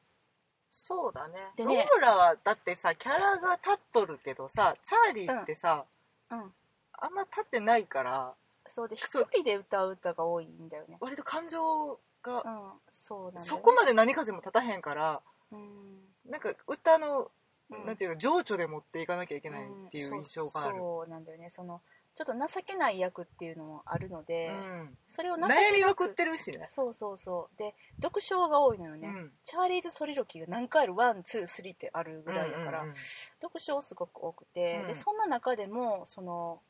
[0.70, 1.34] そうだね。
[1.56, 5.86] でねローラはだってさキャラが立っとるけどさチャーリーってさ、
[6.32, 6.54] うん。
[6.94, 8.34] あんま立ってないから
[8.68, 10.98] そうで一人で歌う歌が多いんだよね。
[11.00, 12.72] 割と感情が、うん。
[12.90, 13.40] そうね。
[13.40, 15.22] そこまで波風も立たへんから
[15.52, 16.00] うん。
[16.26, 17.30] なんか歌の、
[17.70, 17.86] うん。
[17.86, 21.50] なんていうか情緒で持っていかなきゃいけないっていう印象がある、うんそうなんだよね。
[21.50, 21.82] その
[22.16, 24.98] ちょっと情けない役っていうのもあるので、うん。
[25.08, 26.70] それを悩みまくってるしね。
[26.72, 27.58] そうそうそう。
[27.58, 29.32] で独唱が多いのよね、うん。
[29.44, 30.96] Charlie's Soliloquy が何回ある？
[30.96, 32.96] one two three ってあるぐらいだから、うんうんうん。
[33.42, 34.88] 読書すごく多くて、うん。
[34.90, 36.62] でそんな中でもその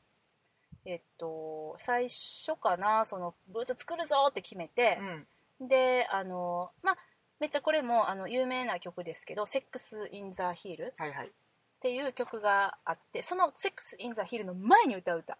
[0.85, 5.27] えっと最初かなそのブーツ作るぞって決めて、うん
[5.67, 6.97] であのまあ
[7.39, 15.37] めっちゃこれもあの有名な曲ですけど「セックス・イン・ザ・ヒール」っていう曲があってその「セックス・イン・ザ・ヒール」の前に歌う歌。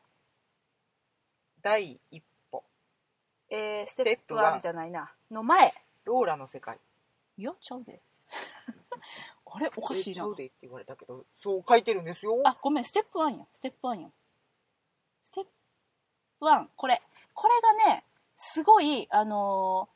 [1.61, 2.21] 第一
[2.51, 2.63] 歩。
[3.49, 5.13] えー、ステップワン1じゃないな。
[5.32, 5.74] の前。
[6.03, 6.78] ローラの世界。
[7.38, 8.01] いやちゃうで。
[9.45, 10.11] あれおかしいな。
[10.11, 12.41] えちゃうでって言われたけどそう書いてるんですよ。
[12.43, 14.11] あごめんステップ1やステップ1や
[15.21, 15.51] ステップ
[16.45, 17.01] 1これ。
[17.34, 18.05] これがね
[18.36, 19.93] すごいあのー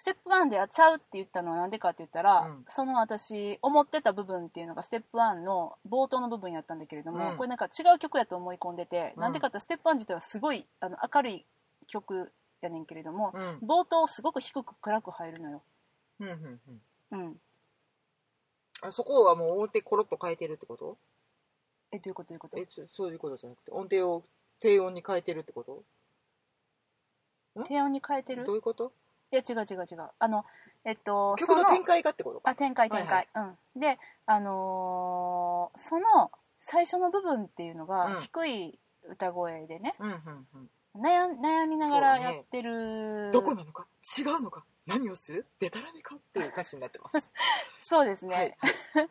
[0.00, 2.64] ステップ1であちゃうって言ったのはなんでかって言ったら、うん。
[2.68, 7.36] その私思ってた部分っていうのがステップ1の冒頭の部分やったんだけれども、うん。
[7.36, 9.22] これなんか違う曲やと思い込んでて、うん。
[9.22, 11.44] なんでかってステップ1自体はすごいあの明るい
[11.88, 13.58] 曲やねんけれども、うん。
[13.66, 15.62] 冒頭すごく低く暗く入るのよ、
[16.20, 16.60] うんうん
[17.12, 17.20] うん。
[17.20, 17.40] うん、
[18.82, 20.96] あそこはもう表コロッと変えてるってこと？
[21.90, 22.58] えどういうことどういうこと？
[22.58, 24.22] えちょそういうことじゃなくて音程を
[24.60, 25.82] 低音に変えてるってこと？
[27.64, 28.44] 低音に変えてる？
[28.44, 28.92] どういうこと？
[29.30, 30.08] いや違う違う違う。
[30.18, 30.44] あの
[30.84, 32.50] えっと曲の展開がってことか？
[32.50, 33.80] あ展開展開、うん。
[33.80, 38.18] であのーその最初の部分っていうのがうん。
[38.18, 41.02] 低い歌声でね、うんうんうん。
[41.02, 43.86] 悩ん悩みながらやってるどこなのか？
[44.18, 44.64] 違うのか？
[44.86, 45.46] 何をする？
[45.60, 46.16] デタラメか？
[46.16, 47.32] っていう歌詞になってます。
[47.82, 48.56] そうですね、はい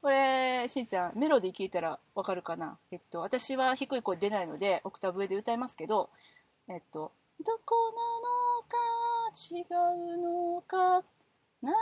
[0.00, 2.78] これしんちゃんメロディー聞いたらわかるかな？
[2.92, 6.08] えっと私は低い声出ないのでオクターブ上で歌いますけど
[6.68, 7.10] えっと
[7.44, 8.76] どこなのか
[9.38, 11.02] 違うのか？
[11.62, 11.76] 何を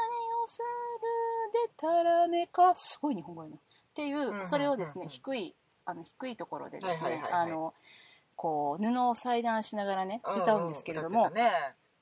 [0.46, 2.74] するでたらめか？
[2.74, 3.56] すごい日本語やな。
[3.56, 3.58] っ
[3.94, 5.54] ていう、それをですね低い
[5.86, 7.72] あの低いところでですね、あの
[8.36, 11.32] こう布を裁断しながらね歌うんですけれども、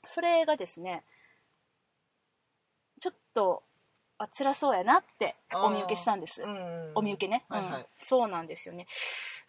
[0.04, 1.04] それがですね
[2.98, 3.62] ちょっと
[4.18, 7.84] あ辛そうやなってお見受けしたんです、うんお見受けね、うん。
[7.98, 8.86] そうなんですよね。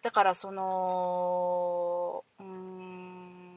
[0.02, 3.54] だからそのうーん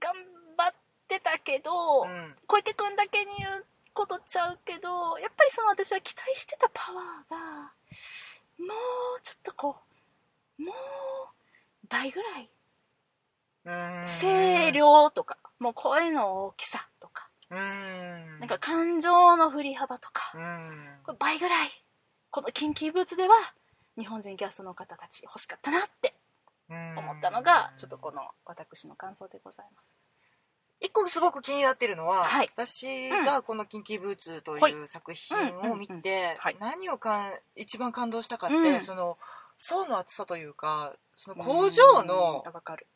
[0.00, 0.14] 頑
[0.56, 0.72] 張
[1.16, 2.36] ってたけど、うん。
[2.46, 7.36] 小池君だけに言うことちゃうけどやっぱりその私は期待してたパワーが
[8.58, 8.74] も
[9.18, 9.76] うちょっとこ
[10.58, 10.74] うもう
[11.88, 12.50] 倍ぐらい
[13.64, 14.04] うん。
[14.20, 18.40] 声量とかもう声の大きさとかうん。
[18.40, 20.98] なんか感情の振り幅とかうん。
[21.04, 21.68] これ倍ぐらい
[22.30, 23.34] このキンキーブーツでは
[23.98, 26.14] 日本人キャストの方たち欲しかったなって
[26.70, 30.01] 思ったのがちょっとこの私の感想でございます
[30.82, 32.50] 一個すごく気になってるのは、はい。
[32.56, 34.72] 私がこの「キンキーブーツ」とはい。
[34.72, 36.56] いう作品を見うんうんうんてはい。
[36.58, 38.80] 何をかん一番感動したかって、うん。
[38.80, 39.16] その
[39.56, 42.86] 層の厚さというかその工場のうんわかる。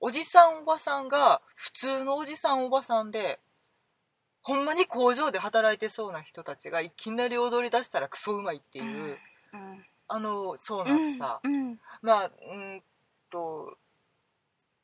[0.00, 3.40] おじさんおばさんが普通のおじさんおばさんで
[4.42, 9.18] ほんまに工場で働いてそうな人たちがいきなり踊り出したらクソうまいっていう、
[9.52, 9.86] うん。
[10.08, 11.80] あの層の厚さ、うん。
[12.02, 12.82] まあうん
[13.30, 13.76] と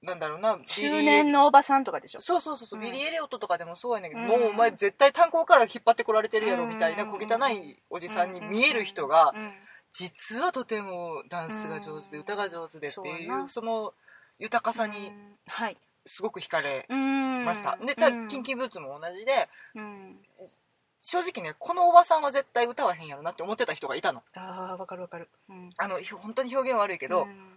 [0.02, 2.20] なんだろうな中年のおばさんとかでしょ？
[2.20, 2.84] そうそうそうそう、うん。
[2.84, 4.28] ビリー・エリオットとかでもそうやねんけど、うん。
[4.28, 9.52] もうお前絶対炭鉱から引っ張ってこられてるやろみたいなうん小汚いおじさんに見える人がうん
[9.92, 13.94] 実はとてもダンスが上手でうん歌が上手でってそういやなうその
[14.38, 15.36] 豊かさにうん。
[15.46, 15.76] はい。
[16.04, 16.96] すごく惹かれま
[17.46, 18.28] ました、でたうん。
[18.28, 20.16] キンキーブーツも同じでうん。
[21.00, 24.22] 正直ねこのおばさんは絶対歌わへんやろなって思ってた人がいたの。
[24.34, 25.28] あーわかるわかる。
[25.48, 25.70] うん。
[25.78, 27.56] あの本当に表現悪いけど、うん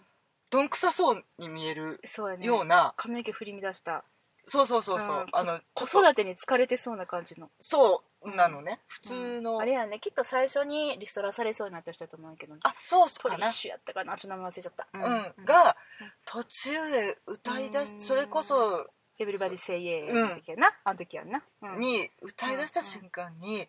[0.49, 2.45] どんくさそうに見えるそうやね。
[2.45, 4.03] ような、髪の毛振り乱した。
[4.45, 5.25] そうそうそうそう、うん。
[5.31, 7.49] あの子育てに疲れてそうな感じの。
[7.59, 9.99] そうなのね、普通の、あれやね。
[9.99, 13.35] きっと最初にリストラされそうになった人だと思うけどあそうかな。
[13.35, 14.17] トリッシュやったかな。
[14.17, 14.87] ちょっと名前忘れちゃった。
[14.93, 15.77] うん、が
[16.25, 17.99] 途中で歌い出しうん。
[17.99, 18.87] それこそ
[19.19, 21.79] エブリバディセイエーの時やな、あの時やんな、うん。
[21.79, 23.67] に歌い出した瞬間に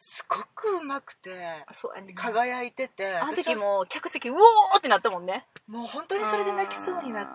[0.00, 1.66] すごくうまくてね。
[2.14, 5.44] 輝いててあの時も客席うおーってなったもんね。
[5.66, 7.28] もう本当にそれで泣きそうになっ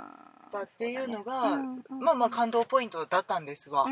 [0.50, 1.58] たっていうのが
[1.90, 3.86] まあまあ感動ポイントだったんですわ、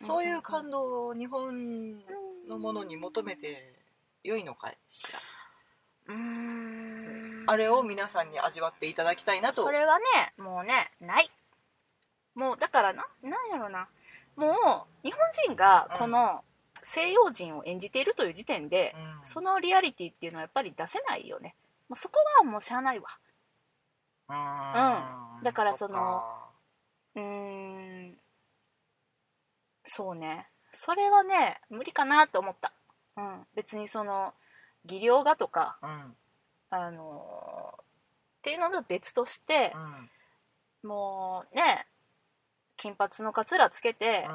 [0.00, 2.00] そういう感動を日本
[2.48, 3.78] のものに求めて
[4.24, 5.20] 良いのかしら。
[6.08, 7.44] うん。
[7.46, 9.62] あれを皆さんに味わっていただきたいなと。
[9.62, 10.04] それはね
[10.36, 11.30] もうねない。
[12.34, 13.86] もうだからななんやろな。
[14.34, 14.48] も
[15.04, 16.42] う日本人がこの
[16.88, 19.26] 西洋人を演じているという時点で、うん。
[19.26, 21.56] そのリアリティっていうのはやっぱり出せないよね。
[21.88, 23.08] もうそこはもうしゃあないわ。
[24.28, 25.42] うん。
[25.42, 26.22] だからその
[27.16, 27.22] うー
[28.12, 28.16] ん。
[29.84, 30.48] そうね。
[30.72, 32.72] それはね無理かなと思った、
[33.16, 34.34] うん、別にその
[34.84, 36.16] 技量がとかうん。
[36.70, 37.84] あのーっ
[38.42, 39.72] ていうのと別として
[40.84, 40.88] う、ん。
[40.88, 41.86] もうね
[42.76, 44.28] 金髪のカツラつけて、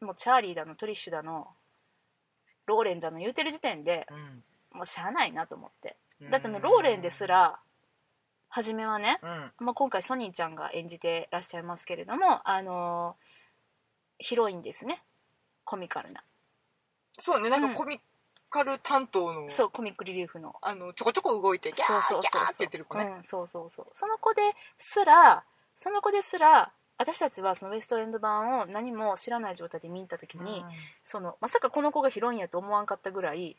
[0.00, 0.06] うん。
[0.08, 1.46] もうチャーリーだのトリッシュだの
[2.70, 4.78] ローレンだの言うてる時点でうん。
[4.78, 5.96] もうしゃあないなと思って。
[6.22, 6.30] うん。
[6.30, 7.58] だってねローレンですら
[8.48, 9.66] 初めはね、うん。
[9.66, 13.30] まあ、今回ソニーちゃんが演じてらっしゃいますけれどもあのー
[14.22, 15.02] ヒロインですね。
[15.64, 16.22] コミカルな。
[17.18, 17.70] そうねなんうん。
[17.70, 18.00] かコミ
[18.50, 20.54] カル担当のそうコミックリリーフの。
[20.62, 23.04] あのちょこちょこ動いてギャーギャーって言ってる子ね。
[23.04, 23.86] うん、そうそうそう。
[23.98, 24.42] その子で
[24.78, 25.42] すら
[25.82, 26.70] その子ですら
[27.00, 30.62] 私たちはそのウエストエンド版を何も知らない状態で見に行った時に、
[31.02, 33.56] そのまさかこの子がヒロインやと思わんかったぐらい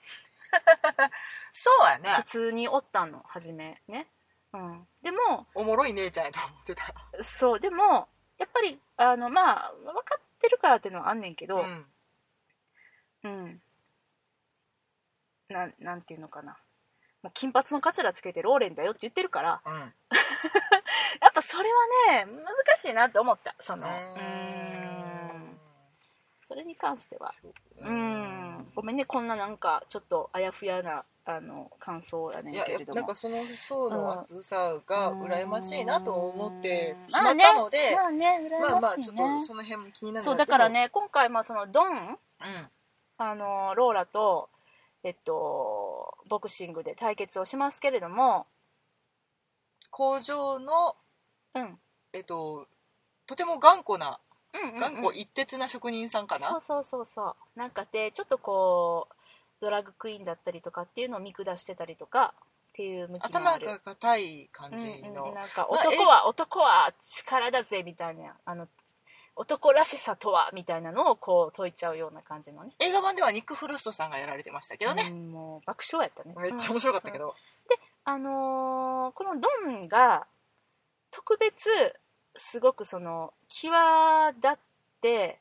[1.52, 2.10] そうやね。
[2.18, 4.06] 普通におったの初めね、
[4.54, 6.94] うん、でもおもろい姉ちゃんやと思ってた。
[7.24, 11.86] そうでもやっぱりあのまあ分かってるからっていうのはあんねんけどうん。
[13.24, 13.62] うん、
[15.50, 16.58] なんなんていうのかな。
[17.24, 19.94] もう金髪のカツラつけてローレンだよって言ってるからうん
[21.21, 21.69] やっぱそれ
[22.09, 23.88] はね難しいなって思ったその。
[23.88, 25.57] うーん。
[26.45, 27.34] それに関しては。
[27.79, 28.57] ううん。
[28.59, 32.95] んごめんねこんななんかちょっとあやふやなあの感想やねんけれども。
[32.95, 37.07] なんかその層の厚さがうん羨ましいなと思ってうん。
[37.07, 42.17] しまったので、まあねまあねまあまあちょっとその辺も気になるんそうだからね今回まあそのドンうん。
[43.17, 44.49] あのローラと
[45.03, 48.47] えっとボクシングで対決をしますけれども
[49.92, 50.96] 工場の
[51.54, 51.78] うん。
[52.14, 52.68] えっと
[53.28, 54.20] とても頑固な
[54.54, 54.80] うんうんうん。
[54.80, 57.60] 頑固一徹な職人さんかな、そうそうそうそう。
[57.60, 59.16] なんかでちょっとこう
[59.62, 63.70] ドラッグクイーンだったりとかっていうのを見下してたりとかっていう向きもある。
[63.70, 65.14] 頭が硬い感じうんうん。
[65.14, 68.68] の、なんかまあ男は、男は力だぜみたいなあの
[69.36, 72.72] 男らしさとはみたいなのをこう解いちゃうような感じのね。
[72.80, 76.36] 映画版ではニック・フロストさんがやられてましたけどね、うんもう爆笑やったね。
[76.38, 77.36] めっちゃ面白かったけど、
[78.04, 80.26] あのーこのドンが
[81.12, 81.70] 特別
[82.36, 84.58] すごくその際立っ
[85.02, 85.39] て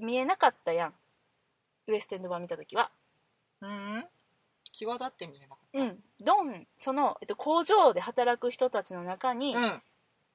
[0.00, 0.94] 見えなかったやん。
[1.86, 2.90] ウエストエンド版見た時は。
[3.60, 4.04] うん。
[4.72, 5.98] 際立って見えなかっうん。
[6.20, 9.80] ドンその、えっと、工場で働く人たちの中に、たうん。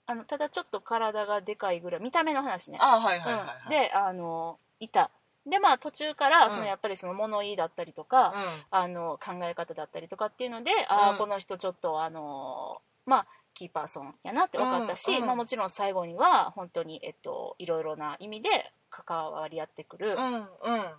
[0.08, 2.80] あのただちょっと体がでかいぐらい見た目の話ね。
[2.82, 3.62] ああはいはいはい、はい。
[3.64, 5.12] うん、であのいた
[5.46, 6.52] でまあ途中からうん。
[6.52, 8.34] そのやっぱりその物言いだったりとか、うん。
[8.72, 20.34] あの考え方だったりとかっていうので、ああうんこの人ちょっとあのまあキーパーソンやなって分かったし、まあ、もちろん最後には本当に、えっと、いろいろな意味で関わり合ってくる、うん。
[20.36, 20.46] うん。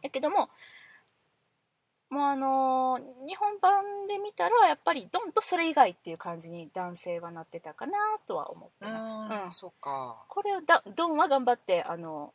[0.02, 0.50] やけども
[2.10, 7.92] もうあの日本版で見たらやっぱりドンとそれ以外っていう感じに男性はなってたかな
[8.26, 9.44] とは思ったな。
[9.46, 9.52] うん。
[9.52, 10.16] そっか。
[10.28, 12.34] これをだドンは頑張ってあの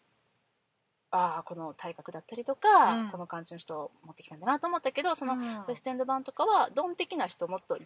[1.15, 3.09] ああこの体格だったりとか、うん。
[3.09, 5.41] この感じの人を持ってきたんだなと思ったけどその、うん。
[5.41, 7.85] ウエストエンド版とかはドン的な人もっといっ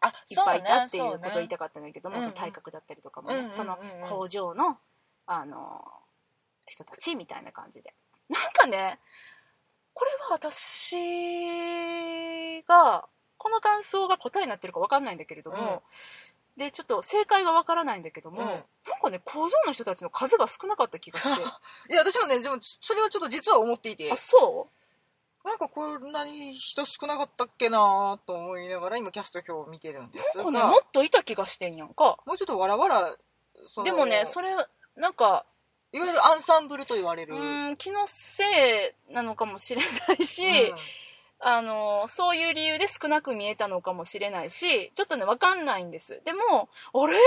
[0.00, 0.12] あ
[0.44, 3.56] ぱいいたっていうことを言いたかったんだけども、うんうんその体格だったりとかもね、うんうんうんうん。
[3.56, 4.78] その工場の
[5.26, 5.84] あの
[6.66, 7.94] 人たちみたいな感じで。
[8.28, 8.98] なんかね
[9.94, 10.96] これは私
[12.66, 13.06] が
[13.36, 15.82] この感想が答えになってるか分かんないんだけれども、
[16.56, 18.46] でちょっと正解が分からないんだけども、うん。
[18.46, 18.60] なん
[19.00, 21.40] かね工場の人たちの数が少なかった気がして。
[21.90, 24.10] いや私もねでもそれはちょっと実は思っていて。
[24.12, 24.68] あそ
[25.44, 25.48] う？
[25.48, 30.44] なんかこんなに人少なかったっけなと思いながら今キャスト表を見てるんですが。
[30.44, 32.18] なんかねもっといた気がしてんやんか。
[32.26, 33.16] もうちょっとわらわら
[33.66, 34.54] そのでもねそれ
[34.94, 35.46] なんか
[35.90, 40.76] いわゆるアンサンブルと言われうるーん気のせいなのかもしれないし、うん
[41.44, 46.22] あのそういう理由で少なく見えたのかもしれないしちょっとね分かんないんです。
[46.24, 47.18] でもあれ？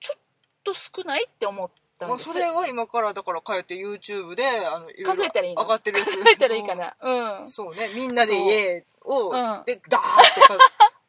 [0.00, 0.18] ちょっ
[0.64, 5.62] と少ないって思ったんまあ、ですそれは今からだから帰って YouTube であのいろいろ数えたらいいの？
[5.62, 6.18] 上がってるやつ。
[6.18, 6.94] 数えたらいいかな？
[7.00, 7.48] うん。
[7.48, 7.90] そうね。
[7.94, 9.62] みんなで家を、うん。
[9.64, 10.58] でダーってか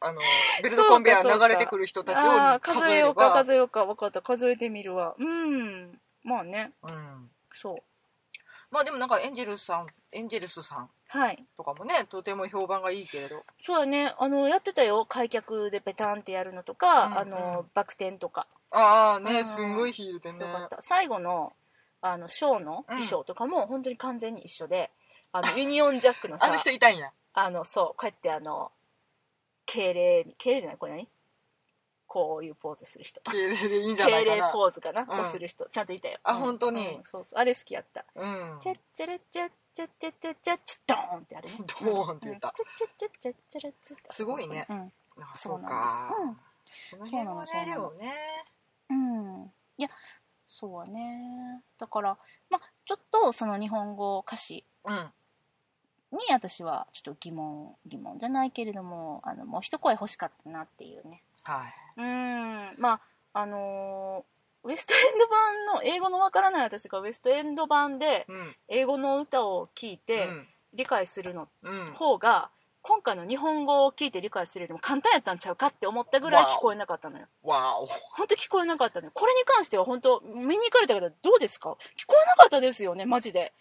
[0.00, 0.20] あの
[0.62, 3.84] ベルトコンベヤー流れてくる人たちを数数えようか数えようか。
[3.86, 4.22] 分かった。
[4.22, 5.14] 数えてみるわ。
[5.18, 6.00] うん。
[6.22, 7.76] まあねうん、そう。
[8.70, 10.88] まあでもなんかエンジェルスさんエンジェルスさんはい
[11.56, 13.42] とかもねとても評判がいいけれど。
[13.62, 14.14] そうだね。
[14.18, 15.06] あのやってたよ。
[15.06, 17.18] 開脚でペタンってやるのとか、うんうん。
[17.18, 18.46] あのバク転とか。
[18.70, 19.44] ああね、うん。
[19.44, 20.38] すんごいヒールでね。
[20.38, 20.82] すごかった。
[20.82, 21.52] 最後の
[22.00, 24.90] あのショーの衣装とかも本当に完全に一緒で、
[25.32, 27.10] あのユニオンジャックのさあの人いたんや。
[27.32, 28.70] あのそうこうやってあの
[29.66, 30.78] 敬礼敬礼じゃない？
[30.78, 31.08] これ何？
[32.06, 33.20] こういうポーズする人。
[33.22, 35.20] 敬礼でいいんじゃない敬礼ポーズかな、うん。
[35.20, 35.66] をする人。
[35.68, 36.18] ちゃんといたよ。
[36.22, 36.96] あうん本当に。
[36.96, 37.02] うん。
[37.04, 37.38] そうそう。
[37.38, 38.04] あれ好きやった。
[38.14, 38.56] うん。
[38.60, 42.64] チャッチャラチャッチャチャチャチャチャドーンってあれねドーンって言ったチャ
[42.96, 46.36] チャチャチャチャチャすごいねうんあそそうなんですかうん
[46.90, 48.14] その辺はねでもね
[48.90, 49.88] うん、いや
[50.44, 52.18] そうねだから
[52.50, 55.10] まあちょっとその日本語歌詞うん
[56.12, 61.64] に私はちょっと疑問疑問じゃないけれどもあのもう一声欲しかったなっていうねは
[61.96, 63.00] いうんま
[63.32, 64.33] ああのー
[64.64, 68.56] ウエストエンド版の英語のわからない私がウエストエンド版でうん。
[68.68, 70.48] 英語の歌を聴いてうん。
[70.72, 71.92] 理解するのうん。
[71.94, 72.50] 方が
[72.82, 77.26] 今回の日本語を聞いて理解するよりも簡単やったんちゃうかって思ったぐらい聞こえなかったのよ。
[77.42, 77.86] わお。
[77.86, 79.12] 本当聞こえなかったのよ。
[79.14, 81.70] これに関しては本当見に行かれた方どうですか？
[81.98, 83.52] 聞こえなかったですよねマジで。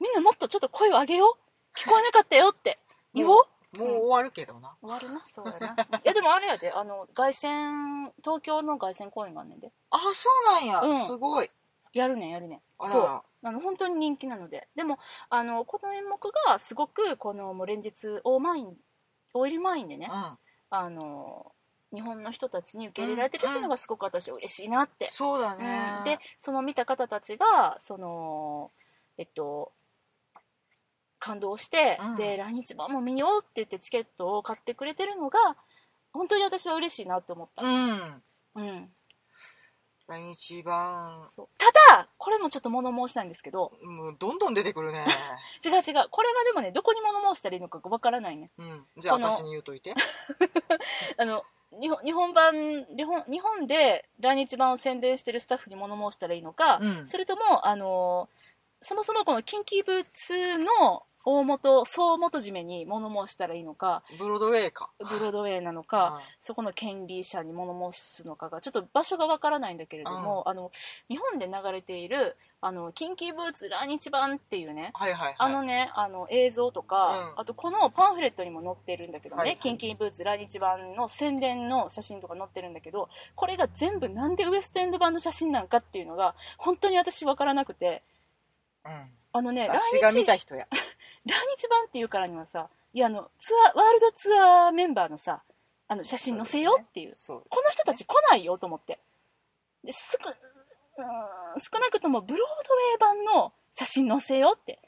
[0.00, 1.78] みんなもっとちょっと声を上げよう。
[1.78, 2.78] 聞こえなかったよって
[3.14, 3.42] 言おう
[3.76, 4.76] もう終わるけどな。
[4.80, 5.76] 終わるなそうやな。
[5.98, 6.72] いやでもあれやで。
[6.72, 9.72] あの凱旋東京の凱旋公演があんねんで。
[9.90, 10.80] あそうなんや。
[10.80, 11.06] うん。
[11.06, 11.50] すごい。
[11.92, 12.62] やるねんやるねん。
[12.78, 12.90] あら。
[12.90, 13.22] そう。
[13.42, 14.68] あの本当に人気なので。
[14.74, 14.98] でも
[15.28, 18.76] あのこの演目がすごくこのもう連日大満員
[19.34, 20.38] オイル満員でね、うん。
[20.70, 21.52] あの
[21.92, 25.58] 日本の人たちに受け入れられてるっていうのがすごく私は嬉しいなって、そうだうん。
[25.58, 28.70] ねでその見た方たちがその
[29.18, 29.72] えっと
[31.18, 32.16] 感動して、うん。
[32.16, 35.38] で来日版も見ようって言ってチケットを買ってくれてるのが
[36.12, 38.22] 本当に私は嬉しいなって思った、うん。
[38.54, 38.88] うん、
[40.08, 41.22] 来日版。
[41.58, 43.72] ただたこれもちょっと物申したいんですけど。
[43.82, 45.06] もうどんどん出てくるね。
[45.64, 46.08] 違う違う。
[46.10, 48.50] これはでもねどこに物申したらいいのかわからないね。
[48.58, 48.86] うん。
[48.96, 49.94] じゃあ私に言うといて。
[51.16, 51.44] あの
[51.80, 57.06] 日本日本版日本日本で来日版を宣伝してるスタッフに物申したらいいのか、うん。
[57.06, 58.28] それともあの
[58.80, 64.90] そもそもこのキンキーブーツの大元総元締めに物申したらいいのかブロードウェイか。
[64.98, 70.70] ブロードウェイなのか、そこの権利者に物申すのかがちょっと場所がわからないんだけれども、あの
[71.08, 75.34] 日本で流れているあのキンキーブーツ来日版っていうねはいはいはい。
[75.38, 77.40] あのね、あの映像とか、うん。
[77.40, 79.58] あとこのパンフレットにも載ってるんだけどね、はいはい。
[79.58, 88.02] キンキンブーツ来日版の宣伝の写真とか載ってるんだけど、これが全部なんでウエストエンド版の写真なんかっていうのが、本当に私分からなくて、
[88.84, 89.10] うん。
[89.30, 90.66] あのね、来私が見日、た人や
[91.28, 95.42] 来日版っていうからにはさ、いやあの、ツアー、ワールドツアーメンバーのさ、
[95.86, 97.10] あの写真載せようっていう。
[97.10, 98.98] そうこの人たち来ないよと思って。
[99.84, 104.80] ですぐ、少なくともブロードウェイ版の写真載せようって。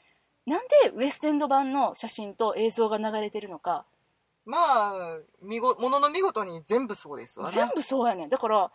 [0.45, 3.85] なんでウエストエンド版の写真と映像が流れてるのか、
[4.45, 8.29] まあ見ごものの見事に全部そうですわね全部そうやねん。
[8.29, 8.71] だから、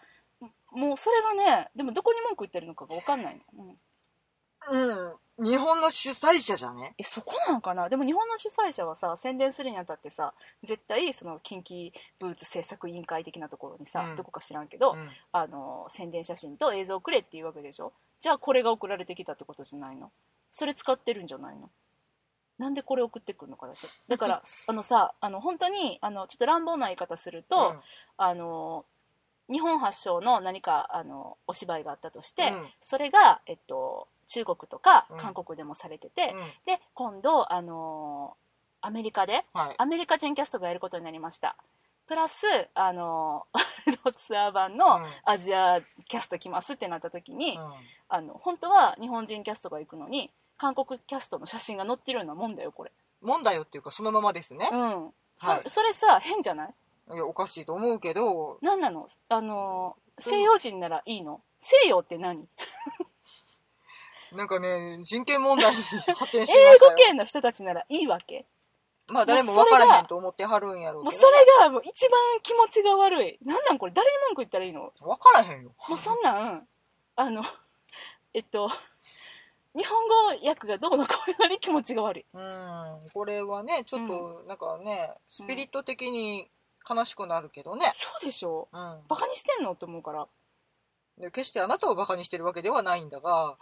[0.70, 3.64] もうそれがね、でもどこに文句言ってるのかが分かんないの。
[3.64, 3.76] うん
[4.68, 6.94] うん日本の主催者じゃね？
[6.96, 7.90] え、そこなんかな？
[7.90, 10.32] でも日本の主催者はさ、宣伝するにあたってさ、
[10.64, 14.16] 絶対その近畿ブーツ制作委員会的なところにさ、うん。
[14.16, 15.10] どこか知らんけど、うん。
[15.32, 17.92] あの宣伝写真と映像くれっていうわけでしょ？
[18.18, 20.10] じゃあこれが送られてきたってことじゃないの？
[20.50, 21.68] それ使ってるんじゃないの？
[22.58, 23.88] なんでこれ送ってくるのかだって。
[24.08, 27.80] だから あのさあの本当にあのちょっと乱暴な言い方すると、うん。
[28.16, 28.86] あの
[29.50, 32.66] 日本発祥の何かあのお芝居があったとして、うん。
[32.80, 35.18] それが、えっと、中国とかうん。
[35.18, 36.44] 韓国でもされてて、うん。
[36.66, 38.36] で今度あの
[38.80, 39.74] アメリカではい。
[39.78, 41.56] アメリカ人キャストがやることになりました。
[42.06, 42.44] プラス
[42.74, 45.06] あのワー ルドツアー版のうん。
[45.24, 47.72] アジアキャスト来ますってなった時に、うん。
[48.08, 52.92] あの本当は日本人キャストが行くのに韓国キャストの写真が載ってるようなもんだよこれ。
[53.22, 54.68] もんだよっていうかそのままですね。
[54.72, 55.14] うん。
[55.36, 55.62] そ,、はい。
[55.68, 56.74] それさ変じゃない？
[57.12, 58.58] いやおかしいと思うけど。
[58.62, 59.06] 何なの？
[59.28, 61.40] あの西洋人ならいいの？
[61.58, 62.48] 西洋って何？
[64.34, 65.82] なんかね人権問題に
[66.14, 66.90] 発展し英ましたよ。
[66.90, 68.44] 語圏の人たちならいいわけ？
[69.08, 71.12] まあ誰も分からへんと思ってはるんやろうけど。
[71.12, 73.38] もうそれがもう一番気持ちが悪い。
[73.44, 73.92] なんなんこれ？
[73.94, 74.92] 誰に文句言ったらいいの？
[75.00, 75.72] 分からへんよ。
[75.88, 76.66] もうそんなん
[77.14, 77.44] あの
[78.34, 78.68] えっと
[79.76, 82.26] 日本語訳がどうのこういうのに気持ちが悪い。
[82.34, 82.98] うん。
[83.14, 86.48] これはねちょっとなんかね、スピリット的に
[86.88, 88.68] 悲しくなるけどね、そうでしょ？
[88.72, 88.98] うん。
[89.08, 89.72] バカにしてんの？
[89.72, 90.26] って思うから、
[91.18, 93.56] で決してあなたをバカにしてるわけではないんだが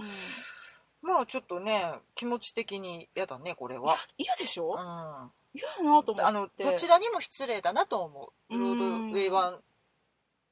[1.02, 4.72] うん、まあちょっとね気持ち的に嫌だねこれは、嫌でしょ？
[4.72, 6.64] うん、やなと思って。
[6.64, 8.52] のどちらにも失礼だなと思う。
[8.52, 9.58] ブロードウェイ版。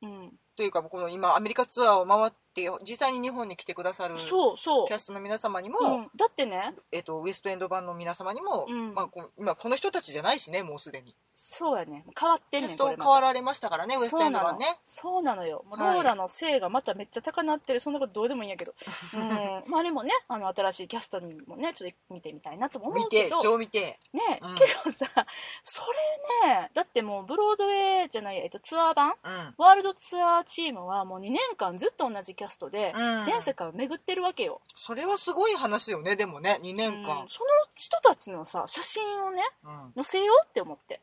[0.03, 4.87] うん、というかこの今アメリカツアーを回って実際に日本に来てくださるそうそう。
[4.87, 6.75] キャストの皆様にも、うん、だってね。
[6.91, 8.95] えっとウエストエンド版の皆様にも、うん。
[8.95, 11.15] まあ、こう今この人たちじゃないしねもうすでに。
[11.35, 12.05] そうやね。
[12.19, 12.99] 変わってんキャスねんこれまた。
[12.99, 14.79] ト変わられましたからねウエストエンド版ね。
[14.87, 15.65] そうなのよ。
[15.69, 15.95] もうはい。
[15.95, 17.81] ローラの性がまためっちゃ高なってる。
[17.81, 18.75] そんなことどうでもいいんやけど、
[19.15, 19.29] うん、
[19.71, 23.39] まああれもねあの新しいキャストにもねちょっと見てみたいなとも思見うけど。
[23.39, 23.99] て超見て。
[24.13, 24.55] ね、うん。
[24.55, 25.07] けどさ
[25.63, 25.83] そ
[26.45, 29.13] れねだってもうブロードウェイじゃない、えっと、ツアー版？
[29.25, 29.55] うん。
[29.57, 33.25] ワールドツアーチームはもう2年間ずっと同じキャストでうん。
[33.25, 37.03] 全世界を巡ってるわけよ、それはすごい話よねでもね2年うん。
[37.03, 39.93] 間、その人たちのさ写真をねうん。
[39.95, 41.01] 載せようって思って。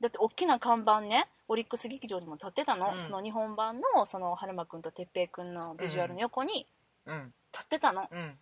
[0.00, 3.00] だって大きな看板ねオリックス劇場にも立ってたの、うん。
[3.00, 6.66] その日本版のその春馬くんと哲平くんのビジュアルの横に
[7.06, 7.32] うん。
[7.52, 8.38] 立ってたの、うん。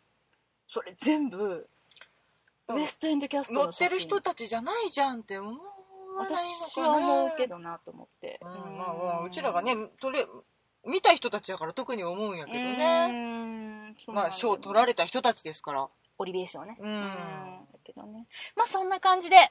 [0.67, 1.69] それ全部
[2.69, 3.87] ウエストエンドキャスト乗の写真。
[3.87, 6.37] ってる人たちじゃないじゃんって思わないのかな。
[6.37, 8.49] 私は思うけどなと思って、うん。
[8.49, 8.79] うん。
[8.79, 10.27] まあまあうちらがねとれ
[10.87, 13.09] 見た人たちやから特に思うんやけどね。
[13.09, 13.95] ね。
[14.09, 15.89] まあ賞取られた人たちですから。
[16.19, 16.77] オリベーションね。
[16.81, 16.89] うん。
[16.89, 17.03] うん
[17.73, 18.27] だけどね。
[18.57, 19.51] まあそんな感じで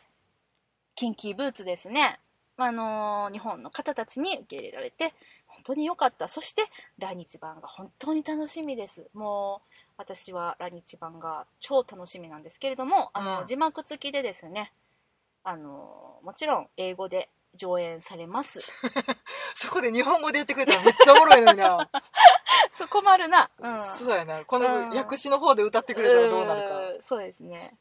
[0.96, 2.20] キンキーブーツですね。
[2.58, 5.14] あのー日本の方たちに受け入れられて
[5.48, 6.28] 本当に良かった。
[6.28, 6.64] そして
[7.00, 9.08] 来日版が本当に楽しみです。
[9.14, 13.48] もう私は来日版が超楽しみなんですけれどもあの、うん。
[13.48, 14.72] 字幕付きでですね
[15.44, 18.60] あのーもちろん英語で上演されます。
[19.56, 21.90] そこで日本語でやってくれたらめっちゃおもろいのにな。
[22.74, 24.44] そう困るな、うん、そうやな。
[24.46, 24.90] こうん。
[24.90, 26.80] の訳詞の方で歌ってくれたらどうなるか。
[26.80, 27.78] うそうですね。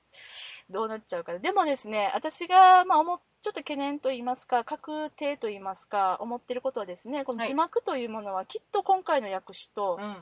[0.70, 7.48] どうなっちゃうかでもですね私が、まあ、思っちょっと懸念と言いますか確定と言いますか思ってることはですねこのはい。
[7.48, 10.16] 字幕というものはきっと今回の訳詞と、うん。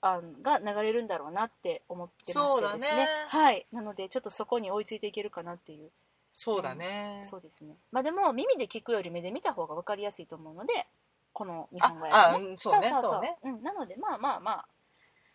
[0.00, 2.96] あのが流れるんだろうなって思ってましてですね。
[2.98, 3.08] ね。
[3.28, 3.66] はい。
[3.72, 5.90] なのでちょっとそこに追いついていけるかなっていう
[6.38, 7.20] そうだね。
[7.24, 7.74] そうですね。
[7.90, 10.86] まあでも耳で聞くより目で見た方が分かりやすいと思うので
[11.32, 12.46] この日本語あ訳ね。
[12.46, 13.36] あうんそうねそうね。
[13.42, 14.68] うん、なのでまあまあまあ。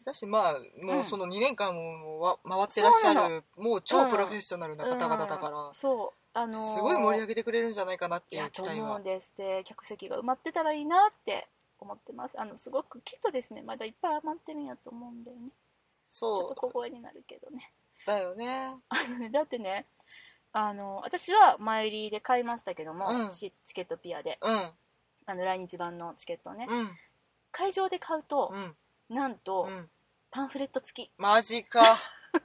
[0.06, 5.74] だしまあもううんその2年間もわ回ってらっしゃそうなるもう超プロフェッショナルな方々だから、うん。
[5.74, 6.18] そう。
[6.36, 8.86] あのーすごい盛り上げてくれるんじゃないかなっていういやと期待は。
[8.86, 9.34] 思うんです。
[9.38, 11.50] で客席が埋まってたらいいなって
[11.80, 12.40] 思ってます。
[12.40, 13.62] あのすごくきっとですね。
[13.62, 15.50] まだいっぱい余ってるんやと思うんだよね。
[16.08, 17.74] ちょっとそ小声になるけどね。
[18.06, 18.78] うだよね。
[19.32, 19.86] だってね
[20.54, 23.30] あの私は前売りで買いましたけども、うん。
[23.32, 24.38] チチケットピアで。
[24.42, 24.70] うん。
[25.26, 26.90] あの来日版のチケットをね、うん。
[27.52, 28.76] 会場で買うとう、ん。
[29.16, 29.90] なんと、うん。
[30.32, 31.12] パンフレット付き。
[31.18, 31.98] マジか。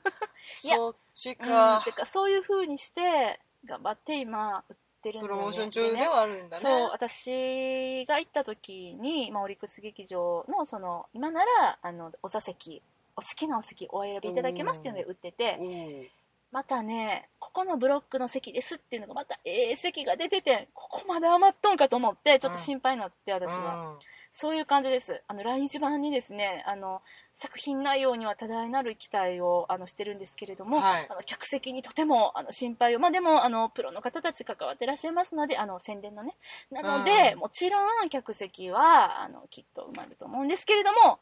[0.65, 0.77] いや。
[0.77, 6.63] そっちうんかてかそういう風にして頑張って今売ってるんだよねプロモーション中でねはあるんだね。
[6.63, 12.81] そう私が行った時に、まあ、オリックス劇場のその今ならあのお座席
[13.17, 15.59] お好きなお席お選びいただけますっていうので売ってて。
[15.61, 16.09] おー
[16.51, 23.97] またねここのブロックの席ですっていうのがまたええ席が出ててここまで余っとんかと思ってちょっと心配になって私は、
[24.33, 25.23] そういう感じです。
[25.27, 27.03] あの来日版にですねあの
[27.35, 31.07] 作品内容には多大なる期待をあのしてるんですけれども、はい。
[31.11, 32.99] あの客席にとてもあの心配を。
[32.99, 36.35] まあでもあのプロの方たち関わってらっしゃいますのであの宣伝のね。
[36.71, 37.39] なので、うん。
[37.41, 41.19] もちろん客席はあのきっと埋まると思うんですけれども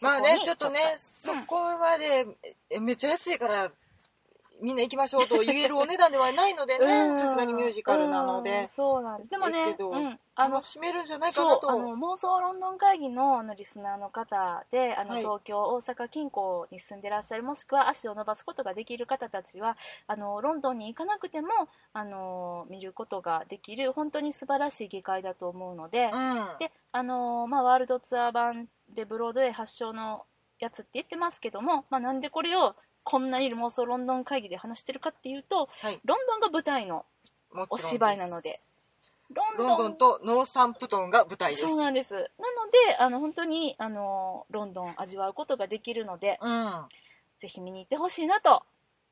[0.00, 2.26] まあねちょっとねそこまで
[2.70, 3.70] えめっちゃ安いから
[4.60, 7.14] みんな行きましょうと言えるお値段ではないのでうん。
[7.14, 9.30] ねさすがにミュージカルなのうんでそうなんです。
[9.30, 11.70] でもえねうん、あの楽しめるんじゃないかなと。
[11.70, 15.20] あの妄想ロンドン会議のあのリスナーの方であの、はい。
[15.22, 19.76] 東京大阪近郊に住んでらっしゃるもしくは足を伸ばすことができる方たちは
[20.06, 21.48] あのロンドンに行かなくても
[21.92, 26.48] あの見ることができる本当に素晴らしい議会だと思うので,、うん。
[26.58, 30.24] であのまあ、ワールドツアー版でブロードウェイ発祥の
[30.58, 32.74] やつって言ってますけども、まあ、なんでこれを
[33.04, 36.00] こんなに妄想ロンドン会議で話してるかっていうとはい。
[36.04, 37.06] ロンドンが舞台の
[37.70, 38.60] お芝居なので
[39.30, 41.62] ロンドンロンドンとノーサンプトンが舞台です。
[41.62, 42.14] そうなんです。
[42.14, 42.24] なの
[42.88, 46.64] であの本当にあのロンドン味わうことができるのでうん。
[46.64, 46.88] は
[47.40, 48.62] ぜひ見に行ってほしいなと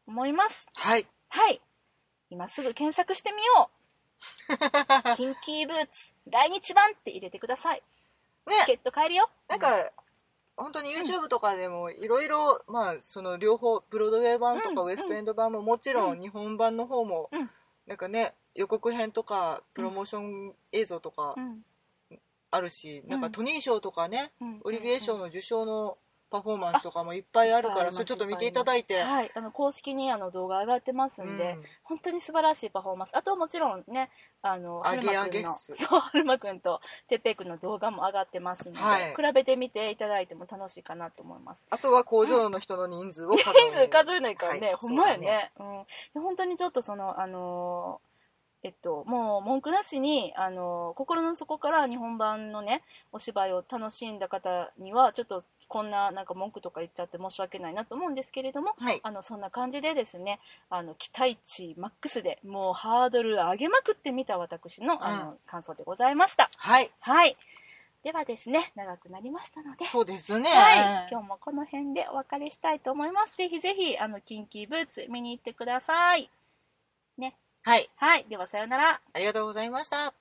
[0.07, 0.67] 思います。
[0.99, 1.07] い。
[1.29, 1.61] はい。
[2.31, 3.77] 今すぐ検索してみよう。
[5.17, 7.83] キンキーブーツ来日版って入れてください。
[8.47, 8.57] ね。
[8.61, 9.29] チケット買えるよ。
[9.49, 9.93] なんか
[10.57, 16.21] 本当に YouTube とかでもいろいろまあその両方ブロードウェイ版とかうんウエストエンド版ももちろうん。
[16.21, 17.51] 日本版の方もうん。
[17.87, 21.63] なんかね予告編とかプロモーション映像とかうん。
[22.51, 23.33] あるしなんかうん。
[23.33, 24.61] トニー賞とかねうん。
[24.65, 25.99] オリビエ賞の受賞の
[26.31, 29.01] パフォーマンスとかもいっぱいあるからそれちょっと見ていただいて。
[29.03, 31.63] はい、あの公式にあの動画上がってますんで、うん。
[31.85, 33.17] 本当に素晴らしいパフォーマンス。
[33.17, 34.11] あともちろんね
[34.43, 39.15] あの春馬くんそう春馬くんとてっぺいくんの動画も上がってますので、はい。
[39.15, 41.67] 比べてみていただいても楽しいかなと思います。
[41.71, 44.75] あとは工場の人の人数を数 人数数えないからね、はい。
[44.77, 45.53] ほんまやね。
[45.59, 45.85] うん、
[46.15, 48.16] で本当にちょっとそのあのー
[48.67, 52.83] えっと、もう文句なしに、あのー心の底から日本版のね
[53.13, 59.01] お芝居を楽しんだ方にはちょっとこんななんか文句とか言っちゃって申し訳ないなと思うんですけれどもはい。
[59.05, 66.51] あのそんな感じでですねあの期待値マックスでもうハードル上げまくってみた私のあの、感想でございました。
[66.57, 66.91] はい。
[66.99, 67.37] はい。
[68.03, 70.51] ではですね長くなりましたのでそうですね。
[70.51, 73.37] はい、今日もこの辺でお別れしたいと思います。
[73.37, 76.31] ぜひぜひ、あの、キンキーブーツ見に行ってください。
[77.67, 77.91] はい。
[77.97, 79.01] はい、ではさようなら。
[79.13, 80.15] ありがとうございました